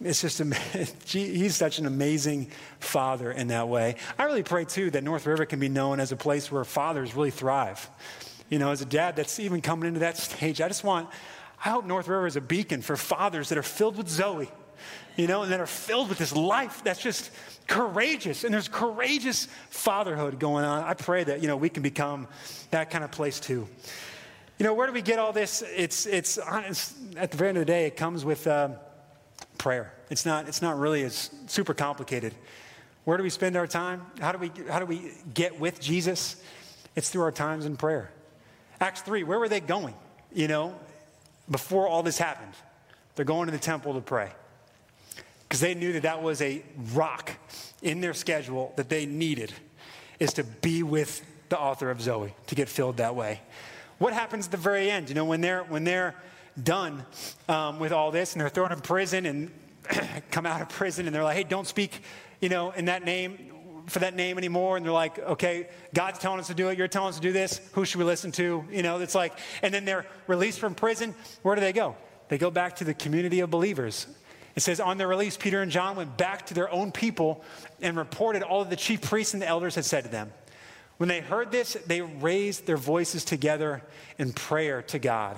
It's 0.00 0.22
just, 0.22 0.42
he's 1.06 1.54
such 1.54 1.78
an 1.78 1.86
amazing 1.86 2.50
father 2.80 3.30
in 3.30 3.48
that 3.48 3.68
way. 3.68 3.96
I 4.18 4.24
really 4.24 4.42
pray 4.42 4.64
too 4.64 4.90
that 4.90 5.04
North 5.04 5.26
River 5.26 5.44
can 5.44 5.60
be 5.60 5.68
known 5.68 6.00
as 6.00 6.12
a 6.12 6.16
place 6.16 6.50
where 6.50 6.64
fathers 6.64 7.14
really 7.14 7.30
thrive. 7.30 7.88
You 8.48 8.58
know, 8.58 8.70
as 8.70 8.80
a 8.80 8.86
dad 8.86 9.16
that's 9.16 9.38
even 9.38 9.60
coming 9.60 9.86
into 9.86 10.00
that 10.00 10.16
stage, 10.16 10.60
I 10.60 10.68
just 10.68 10.82
want, 10.82 11.08
I 11.64 11.70
hope 11.70 11.84
North 11.84 12.08
River 12.08 12.26
is 12.26 12.36
a 12.36 12.40
beacon 12.40 12.82
for 12.82 12.96
fathers 12.96 13.50
that 13.50 13.58
are 13.58 13.62
filled 13.62 13.96
with 13.96 14.08
Zoe, 14.08 14.50
you 15.16 15.26
know, 15.26 15.42
and 15.42 15.52
that 15.52 15.60
are 15.60 15.66
filled 15.66 16.08
with 16.08 16.18
this 16.18 16.34
life 16.34 16.82
that's 16.82 17.00
just 17.00 17.30
courageous. 17.66 18.44
And 18.44 18.52
there's 18.52 18.68
courageous 18.68 19.46
fatherhood 19.70 20.38
going 20.38 20.64
on. 20.64 20.82
I 20.82 20.94
pray 20.94 21.24
that, 21.24 21.40
you 21.40 21.48
know, 21.48 21.56
we 21.56 21.68
can 21.68 21.82
become 21.82 22.26
that 22.70 22.90
kind 22.90 23.04
of 23.04 23.10
place 23.10 23.38
too. 23.38 23.68
You 24.58 24.64
know, 24.64 24.74
where 24.74 24.86
do 24.86 24.92
we 24.92 25.02
get 25.02 25.18
all 25.18 25.32
this? 25.32 25.62
It's, 25.74 26.06
it's, 26.06 26.38
it's 26.38 26.94
at 27.16 27.30
the 27.30 27.36
very 27.36 27.50
end 27.50 27.58
of 27.58 27.62
the 27.62 27.72
day, 27.72 27.86
it 27.86 27.96
comes 27.96 28.24
with 28.24 28.46
uh, 28.46 28.70
prayer. 29.58 29.92
It's 30.10 30.26
not, 30.26 30.48
it's 30.48 30.62
not 30.62 30.78
really 30.78 31.02
as 31.02 31.30
super 31.46 31.74
complicated. 31.74 32.34
Where 33.04 33.16
do 33.16 33.22
we 33.22 33.30
spend 33.30 33.56
our 33.56 33.66
time? 33.66 34.02
How 34.20 34.32
do 34.32 34.38
we, 34.38 34.50
how 34.68 34.78
do 34.78 34.86
we 34.86 35.12
get 35.32 35.58
with 35.58 35.80
Jesus? 35.80 36.42
It's 36.96 37.10
through 37.10 37.22
our 37.22 37.32
times 37.32 37.66
in 37.66 37.76
prayer. 37.76 38.10
Acts 38.80 39.02
3, 39.02 39.24
where 39.24 39.38
were 39.38 39.48
they 39.48 39.60
going? 39.60 39.94
You 40.32 40.48
know, 40.48 40.74
before 41.50 41.86
all 41.86 42.02
this 42.02 42.18
happened, 42.18 42.54
they're 43.14 43.24
going 43.24 43.46
to 43.46 43.52
the 43.52 43.58
temple 43.58 43.94
to 43.94 44.00
pray 44.00 44.30
because 45.54 45.60
they 45.60 45.74
knew 45.76 45.92
that 45.92 46.02
that 46.02 46.20
was 46.20 46.42
a 46.42 46.60
rock 46.94 47.30
in 47.80 48.00
their 48.00 48.12
schedule 48.12 48.72
that 48.74 48.88
they 48.88 49.06
needed 49.06 49.52
is 50.18 50.32
to 50.32 50.42
be 50.42 50.82
with 50.82 51.24
the 51.48 51.56
author 51.56 51.92
of 51.92 52.02
Zoe 52.02 52.34
to 52.48 52.56
get 52.56 52.68
filled 52.68 52.96
that 52.96 53.14
way. 53.14 53.40
What 53.98 54.12
happens 54.12 54.46
at 54.46 54.50
the 54.50 54.56
very 54.56 54.90
end? 54.90 55.08
You 55.08 55.14
know, 55.14 55.24
when 55.24 55.40
they're 55.40 55.62
when 55.62 55.84
they're 55.84 56.16
done 56.60 57.06
um, 57.48 57.78
with 57.78 57.92
all 57.92 58.10
this 58.10 58.32
and 58.32 58.40
they're 58.40 58.48
thrown 58.48 58.72
in 58.72 58.80
prison 58.80 59.26
and 59.26 59.52
come 60.32 60.44
out 60.44 60.60
of 60.60 60.70
prison 60.70 61.06
and 61.06 61.14
they're 61.14 61.22
like, 61.22 61.36
hey, 61.36 61.44
don't 61.44 61.68
speak, 61.68 62.02
you 62.40 62.48
know, 62.48 62.72
in 62.72 62.86
that 62.86 63.04
name 63.04 63.38
for 63.86 64.00
that 64.00 64.16
name 64.16 64.38
anymore. 64.38 64.76
And 64.76 64.84
they're 64.84 64.92
like, 64.92 65.20
okay, 65.20 65.68
God's 65.94 66.18
telling 66.18 66.40
us 66.40 66.48
to 66.48 66.54
do 66.54 66.70
it. 66.70 66.78
You're 66.78 66.88
telling 66.88 67.10
us 67.10 67.14
to 67.14 67.22
do 67.22 67.30
this. 67.30 67.60
Who 67.74 67.84
should 67.84 67.98
we 67.98 68.04
listen 68.04 68.32
to? 68.32 68.64
You 68.72 68.82
know, 68.82 68.98
it's 68.98 69.14
like, 69.14 69.38
and 69.62 69.72
then 69.72 69.84
they're 69.84 70.04
released 70.26 70.58
from 70.58 70.74
prison. 70.74 71.14
Where 71.42 71.54
do 71.54 71.60
they 71.60 71.72
go? 71.72 71.96
They 72.26 72.38
go 72.38 72.50
back 72.50 72.74
to 72.76 72.84
the 72.84 72.94
community 72.94 73.38
of 73.38 73.50
believers 73.50 74.08
it 74.56 74.60
says, 74.60 74.78
on 74.78 74.98
their 74.98 75.08
release, 75.08 75.36
Peter 75.36 75.62
and 75.62 75.70
John 75.70 75.96
went 75.96 76.16
back 76.16 76.46
to 76.46 76.54
their 76.54 76.70
own 76.70 76.92
people 76.92 77.42
and 77.82 77.96
reported 77.96 78.42
all 78.42 78.62
that 78.62 78.70
the 78.70 78.76
chief 78.76 79.02
priests 79.02 79.34
and 79.34 79.42
the 79.42 79.48
elders 79.48 79.74
had 79.74 79.84
said 79.84 80.04
to 80.04 80.10
them. 80.10 80.32
When 80.96 81.08
they 81.08 81.20
heard 81.20 81.50
this, 81.50 81.76
they 81.86 82.02
raised 82.02 82.66
their 82.66 82.76
voices 82.76 83.24
together 83.24 83.82
in 84.16 84.32
prayer 84.32 84.82
to 84.82 84.98
God. 85.00 85.36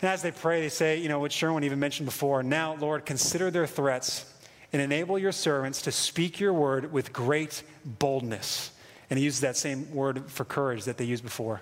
And 0.00 0.10
as 0.10 0.22
they 0.22 0.30
pray, 0.30 0.60
they 0.60 0.68
say, 0.68 0.98
you 0.98 1.08
know, 1.08 1.18
what 1.18 1.32
Sherwin 1.32 1.64
even 1.64 1.80
mentioned 1.80 2.06
before 2.06 2.42
now, 2.42 2.74
Lord, 2.76 3.04
consider 3.04 3.50
their 3.50 3.66
threats 3.66 4.32
and 4.72 4.80
enable 4.80 5.18
your 5.18 5.32
servants 5.32 5.82
to 5.82 5.92
speak 5.92 6.40
your 6.40 6.52
word 6.52 6.92
with 6.92 7.12
great 7.12 7.62
boldness. 7.84 8.70
And 9.10 9.18
he 9.18 9.24
uses 9.24 9.40
that 9.40 9.56
same 9.56 9.92
word 9.92 10.30
for 10.30 10.44
courage 10.44 10.84
that 10.84 10.98
they 10.98 11.04
used 11.04 11.24
before. 11.24 11.60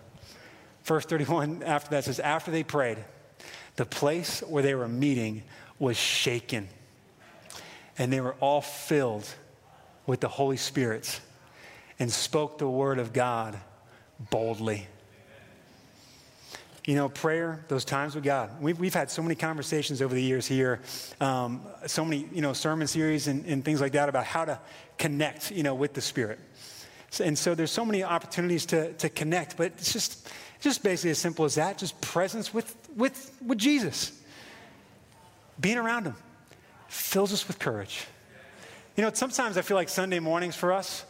Verse 0.85 1.04
31 1.04 1.62
after 1.64 1.90
that 1.90 2.04
says, 2.04 2.20
After 2.20 2.50
they 2.50 2.62
prayed, 2.62 2.98
the 3.76 3.85
place 3.85 4.40
where 4.40 4.62
they 4.62 4.74
were 4.74 4.88
meeting 4.88 5.42
was 5.80 5.96
shaken. 5.96 6.68
And 7.98 8.12
they 8.12 8.20
were 8.20 8.34
all 8.34 8.60
filled 8.60 9.28
with 10.06 10.20
the 10.20 10.28
Holy 10.28 10.56
Spirit 10.56 11.20
and 11.98 12.12
spoke 12.12 12.58
the 12.58 12.68
word 12.68 13.00
of 13.00 13.12
God 13.12 13.58
boldly. 14.30 14.86
you 16.86 16.94
know, 16.96 17.08
prayer, 17.08 17.64
those 17.68 17.84
times 17.84 18.14
with 18.14 18.24
God. 18.24 18.50
We've, 18.60 18.78
we've 18.78 18.94
had 18.94 19.10
so 19.10 19.22
many 19.22 19.34
conversations 19.34 20.00
over 20.00 20.14
the 20.14 20.22
years 20.22 20.46
here, 20.46 20.80
um, 21.20 21.60
so 21.86 22.04
many, 22.04 22.26
you 22.32 22.40
know, 22.40 22.52
sermon 22.52 22.86
series 22.86 23.28
and, 23.28 23.44
and 23.46 23.64
things 23.64 23.80
like 23.80 23.92
that 23.92 24.08
about 24.08 24.24
how 24.24 24.44
to 24.44 24.58
connect, 24.98 25.50
you 25.50 25.62
know, 25.62 25.74
with 25.74 25.92
the 25.92 26.00
Spirit. 26.00 26.38
So, 27.10 27.24
and 27.24 27.38
so 27.38 27.54
there's 27.54 27.70
so 27.70 27.84
many 27.84 28.02
opportunities 28.02 28.66
to, 28.66 28.92
to 28.94 29.08
connect, 29.08 29.56
but 29.56 29.66
it's 29.78 29.92
just, 29.92 30.28
just 30.60 30.82
basically 30.82 31.10
as 31.10 31.18
simple 31.18 31.44
as 31.44 31.56
that, 31.56 31.76
just 31.76 32.00
presence 32.00 32.54
with, 32.54 32.74
with, 32.96 33.36
with 33.44 33.58
Jesus. 33.58 34.19
Being 35.61 35.79
around 35.79 36.07
Him 36.07 36.14
fills 36.88 37.33
us 37.33 37.46
with 37.46 37.59
courage. 37.59 38.07
You 38.96 39.05
know, 39.05 39.11
sometimes 39.12 39.57
I 39.57 39.62
feel 39.62 39.77
like 39.77 39.88
Sunday 39.88 40.18
mornings 40.18 40.57
for 40.57 40.73
us, 40.73 41.05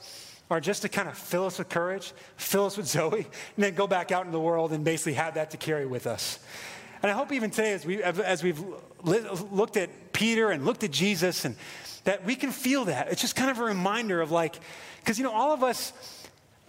are 0.50 0.60
just 0.60 0.82
to 0.82 0.88
kind 0.88 1.08
of 1.08 1.16
fill 1.16 1.46
us 1.46 1.58
with 1.58 1.68
courage, 1.68 2.12
fill 2.36 2.66
us 2.66 2.76
with 2.76 2.86
Zoe, 2.88 3.20
and 3.20 3.64
then 3.64 3.74
go 3.74 3.86
back 3.86 4.10
out 4.10 4.26
in 4.26 4.32
the 4.32 4.40
world 4.40 4.72
and 4.72 4.84
basically 4.84 5.14
have 5.14 5.34
that 5.34 5.52
to 5.52 5.56
carry 5.56 5.86
with 5.86 6.06
us. 6.06 6.38
And 7.02 7.10
I 7.10 7.14
hope 7.14 7.32
even 7.32 7.50
today, 7.50 7.72
as, 7.72 7.86
we, 7.86 8.02
as 8.02 8.42
we've 8.42 8.62
looked 9.02 9.76
at 9.76 10.12
Peter 10.12 10.50
and 10.50 10.66
looked 10.66 10.84
at 10.84 10.90
Jesus, 10.90 11.44
and 11.44 11.56
that 12.04 12.24
we 12.24 12.34
can 12.34 12.50
feel 12.50 12.86
that. 12.86 13.08
It's 13.10 13.20
just 13.20 13.36
kind 13.36 13.50
of 13.50 13.58
a 13.58 13.64
reminder 13.64 14.20
of 14.20 14.30
like, 14.30 14.56
because 14.98 15.18
you 15.18 15.24
know, 15.24 15.32
all 15.32 15.52
of 15.52 15.62
us, 15.62 15.92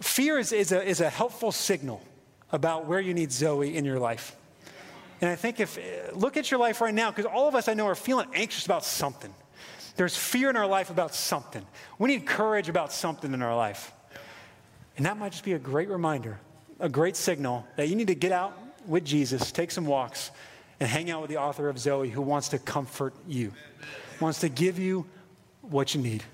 fear 0.00 0.38
is, 0.38 0.52
is, 0.52 0.72
a, 0.72 0.82
is 0.82 1.00
a 1.00 1.10
helpful 1.10 1.52
signal 1.52 2.02
about 2.50 2.86
where 2.86 3.00
you 3.00 3.14
need 3.14 3.32
Zoe 3.32 3.76
in 3.76 3.84
your 3.84 3.98
life. 3.98 4.36
And 5.22 5.30
I 5.30 5.36
think 5.36 5.60
if, 5.60 5.78
look 6.14 6.36
at 6.36 6.50
your 6.50 6.58
life 6.58 6.80
right 6.80 6.92
now, 6.92 7.10
because 7.10 7.26
all 7.26 7.46
of 7.46 7.54
us 7.54 7.68
I 7.68 7.74
know 7.74 7.86
are 7.86 7.94
feeling 7.94 8.26
anxious 8.34 8.66
about 8.66 8.84
something. 8.84 9.32
There's 9.94 10.16
fear 10.16 10.50
in 10.50 10.56
our 10.56 10.66
life 10.66 10.90
about 10.90 11.14
something. 11.14 11.64
We 11.98 12.08
need 12.08 12.26
courage 12.26 12.68
about 12.68 12.92
something 12.92 13.32
in 13.32 13.40
our 13.40 13.54
life. 13.54 13.92
And 14.96 15.06
that 15.06 15.16
might 15.16 15.30
just 15.30 15.44
be 15.44 15.52
a 15.52 15.60
great 15.60 15.88
reminder, 15.88 16.40
a 16.80 16.88
great 16.88 17.16
signal 17.16 17.64
that 17.76 17.88
you 17.88 17.94
need 17.94 18.08
to 18.08 18.16
get 18.16 18.32
out 18.32 18.58
with 18.86 19.04
Jesus, 19.04 19.52
take 19.52 19.70
some 19.70 19.86
walks, 19.86 20.32
and 20.80 20.88
hang 20.88 21.08
out 21.08 21.20
with 21.20 21.30
the 21.30 21.36
author 21.36 21.68
of 21.68 21.78
Zoe 21.78 22.10
who 22.10 22.20
wants 22.20 22.48
to 22.48 22.58
comfort 22.58 23.14
you, 23.28 23.52
wants 24.20 24.40
to 24.40 24.48
give 24.48 24.78
you 24.78 25.06
what 25.60 25.94
you 25.94 26.02
need. 26.02 26.24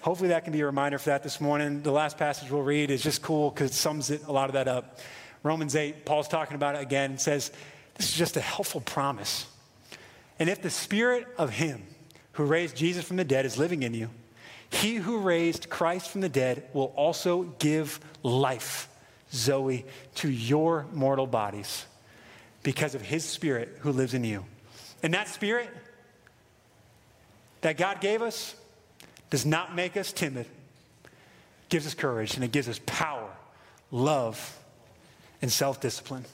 Hopefully, 0.00 0.30
that 0.30 0.42
can 0.42 0.52
be 0.52 0.60
a 0.60 0.66
reminder 0.66 0.98
for 0.98 1.10
that 1.10 1.22
this 1.22 1.40
morning. 1.40 1.82
The 1.82 1.92
last 1.92 2.18
passage 2.18 2.50
we'll 2.50 2.62
read 2.62 2.90
is 2.90 3.00
just 3.00 3.22
cool 3.22 3.50
because 3.50 3.70
it 3.70 3.74
sums 3.74 4.10
it, 4.10 4.26
a 4.26 4.32
lot 4.32 4.48
of 4.48 4.54
that 4.54 4.66
up. 4.66 4.98
Romans 5.44 5.76
8, 5.76 6.04
Paul's 6.04 6.26
talking 6.26 6.56
about 6.56 6.74
it 6.74 6.82
again 6.82 7.10
and 7.10 7.20
says, 7.20 7.52
This 7.96 8.08
is 8.08 8.14
just 8.14 8.36
a 8.36 8.40
helpful 8.40 8.80
promise. 8.80 9.46
And 10.38 10.48
if 10.48 10.62
the 10.62 10.70
spirit 10.70 11.26
of 11.38 11.50
Him 11.50 11.82
who 12.32 12.44
raised 12.44 12.76
Jesus 12.76 13.04
from 13.04 13.16
the 13.16 13.24
dead 13.24 13.44
is 13.44 13.58
living 13.58 13.82
in 13.82 13.94
you, 13.94 14.10
he 14.72 14.96
who 14.96 15.18
raised 15.18 15.68
Christ 15.68 16.08
from 16.08 16.22
the 16.22 16.28
dead 16.30 16.64
will 16.72 16.92
also 16.96 17.42
give 17.58 18.00
life, 18.22 18.88
Zoe, 19.30 19.84
to 20.16 20.30
your 20.30 20.86
mortal 20.92 21.26
bodies 21.26 21.84
because 22.62 22.94
of 22.94 23.02
his 23.02 23.22
spirit 23.22 23.76
who 23.80 23.92
lives 23.92 24.14
in 24.14 24.24
you. 24.24 24.46
And 25.02 25.12
that 25.12 25.28
spirit 25.28 25.68
that 27.60 27.76
God 27.76 28.00
gave 28.00 28.22
us 28.22 28.56
does 29.28 29.44
not 29.44 29.74
make 29.74 29.96
us 29.96 30.10
timid, 30.10 30.46
gives 31.68 31.86
us 31.86 31.92
courage, 31.92 32.34
and 32.34 32.42
it 32.42 32.50
gives 32.50 32.68
us 32.68 32.80
power, 32.86 33.30
love, 33.90 34.58
and 35.42 35.52
self 35.52 35.80
discipline. 35.80 36.24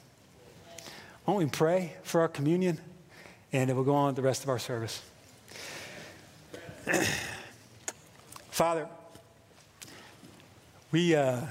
Won't 1.28 1.40
we 1.40 1.46
pray 1.50 1.92
for 2.04 2.22
our 2.22 2.28
communion? 2.28 2.78
And 3.52 3.68
it 3.68 3.76
will 3.76 3.84
go 3.84 3.94
on 3.94 4.06
with 4.06 4.16
the 4.16 4.22
rest 4.22 4.44
of 4.44 4.48
our 4.48 4.58
service. 4.58 5.02
Father, 8.48 8.88
we, 10.90 11.14
uh, 11.14 11.42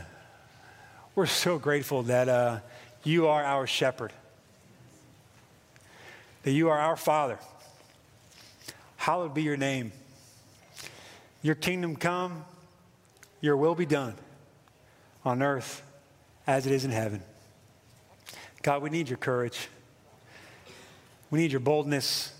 we're 1.14 1.28
so 1.28 1.60
grateful 1.60 2.02
that 2.04 2.28
uh, 2.28 2.60
you 3.04 3.28
are 3.28 3.44
our 3.44 3.68
shepherd, 3.68 4.14
that 6.42 6.54
you 6.54 6.70
are 6.70 6.80
our 6.80 6.98
Father. 6.98 7.38
Hallowed 8.96 9.36
be 9.36 9.44
your 9.44 9.58
name. 9.58 9.92
Your 11.44 11.54
kingdom 11.54 11.96
come, 11.96 12.46
your 13.42 13.56
will 13.56 13.76
be 13.76 13.86
done 13.86 14.16
on 15.24 15.44
earth 15.44 15.84
as 16.48 16.66
it 16.66 16.74
is 16.74 16.84
in 16.84 16.90
heaven. 16.90 17.22
God, 18.68 18.82
we 18.82 18.90
need 18.90 19.08
your 19.08 19.18
courage. 19.18 19.70
We 21.32 21.40
need 21.40 21.54
your 21.54 21.62
boldness. 21.62 22.34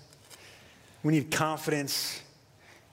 We 1.02 1.14
need 1.14 1.30
confidence. 1.30 2.20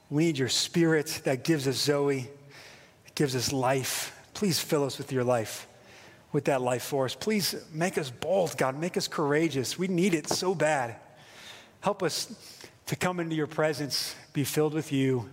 We 0.08 0.24
need 0.24 0.38
your 0.38 0.48
spirit 0.48 1.20
that 1.24 1.44
gives 1.44 1.68
us 1.68 1.76
Zoe, 1.76 2.30
that 3.04 3.14
gives 3.14 3.36
us 3.36 3.52
life. 3.52 4.18
Please 4.32 4.58
fill 4.58 4.84
us 4.84 4.96
with 4.96 5.12
your 5.12 5.22
life, 5.22 5.68
with 6.32 6.46
that 6.46 6.62
life 6.62 6.82
force. 6.82 7.14
Please 7.14 7.54
make 7.74 7.98
us 7.98 8.10
bold, 8.10 8.56
God. 8.56 8.80
Make 8.80 8.96
us 8.96 9.06
courageous. 9.06 9.78
We 9.78 9.86
need 9.86 10.14
it 10.14 10.30
so 10.30 10.54
bad. 10.54 10.96
Help 11.82 12.02
us 12.02 12.34
to 12.86 12.96
come 12.96 13.20
into 13.20 13.36
your 13.36 13.48
presence, 13.48 14.16
be 14.32 14.44
filled 14.44 14.72
with 14.72 14.94
you. 14.94 15.28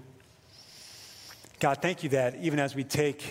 God, 1.62 1.82
thank 1.82 2.04
you 2.04 2.10
that 2.10 2.36
even 2.42 2.60
as 2.60 2.76
we 2.76 2.84
take 2.84 3.24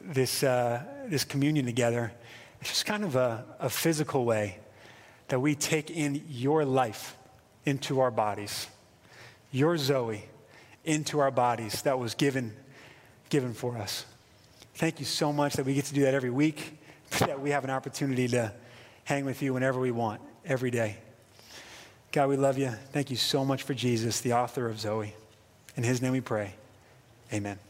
this, 0.00 0.42
uh, 0.42 0.82
this 1.10 1.22
communion 1.22 1.66
together, 1.66 2.12
it's 2.60 2.70
just 2.70 2.86
kind 2.86 3.04
of 3.04 3.16
a, 3.16 3.44
a 3.60 3.70
physical 3.70 4.24
way 4.24 4.58
that 5.28 5.40
we 5.40 5.54
take 5.54 5.90
in 5.90 6.24
your 6.28 6.64
life 6.64 7.16
into 7.64 8.00
our 8.00 8.10
bodies 8.10 8.68
your 9.50 9.76
Zoe 9.78 10.24
into 10.84 11.20
our 11.20 11.30
bodies 11.30 11.82
that 11.82 11.98
was 11.98 12.14
given, 12.14 12.54
given 13.28 13.52
for 13.52 13.76
us. 13.76 14.06
Thank 14.74 15.00
you 15.00 15.06
so 15.06 15.32
much 15.32 15.54
that 15.54 15.66
we 15.66 15.74
get 15.74 15.84
to 15.86 15.94
do 15.94 16.02
that 16.02 16.14
every 16.14 16.30
week, 16.30 16.78
that 17.18 17.40
we 17.40 17.50
have 17.50 17.64
an 17.64 17.70
opportunity 17.70 18.28
to 18.28 18.52
hang 19.04 19.24
with 19.24 19.42
you 19.42 19.54
whenever 19.54 19.80
we 19.80 19.90
want, 19.90 20.20
every 20.44 20.70
day. 20.70 20.96
God, 22.10 22.28
we 22.28 22.36
love 22.36 22.56
you. 22.56 22.70
Thank 22.92 23.10
you 23.10 23.16
so 23.16 23.44
much 23.44 23.64
for 23.64 23.74
Jesus, 23.74 24.20
the 24.20 24.32
author 24.32 24.66
of 24.66 24.80
Zoe. 24.80 25.14
In 25.76 25.82
his 25.82 26.00
name 26.00 26.12
we 26.12 26.22
pray. 26.22 26.54
Amen. 27.32 27.67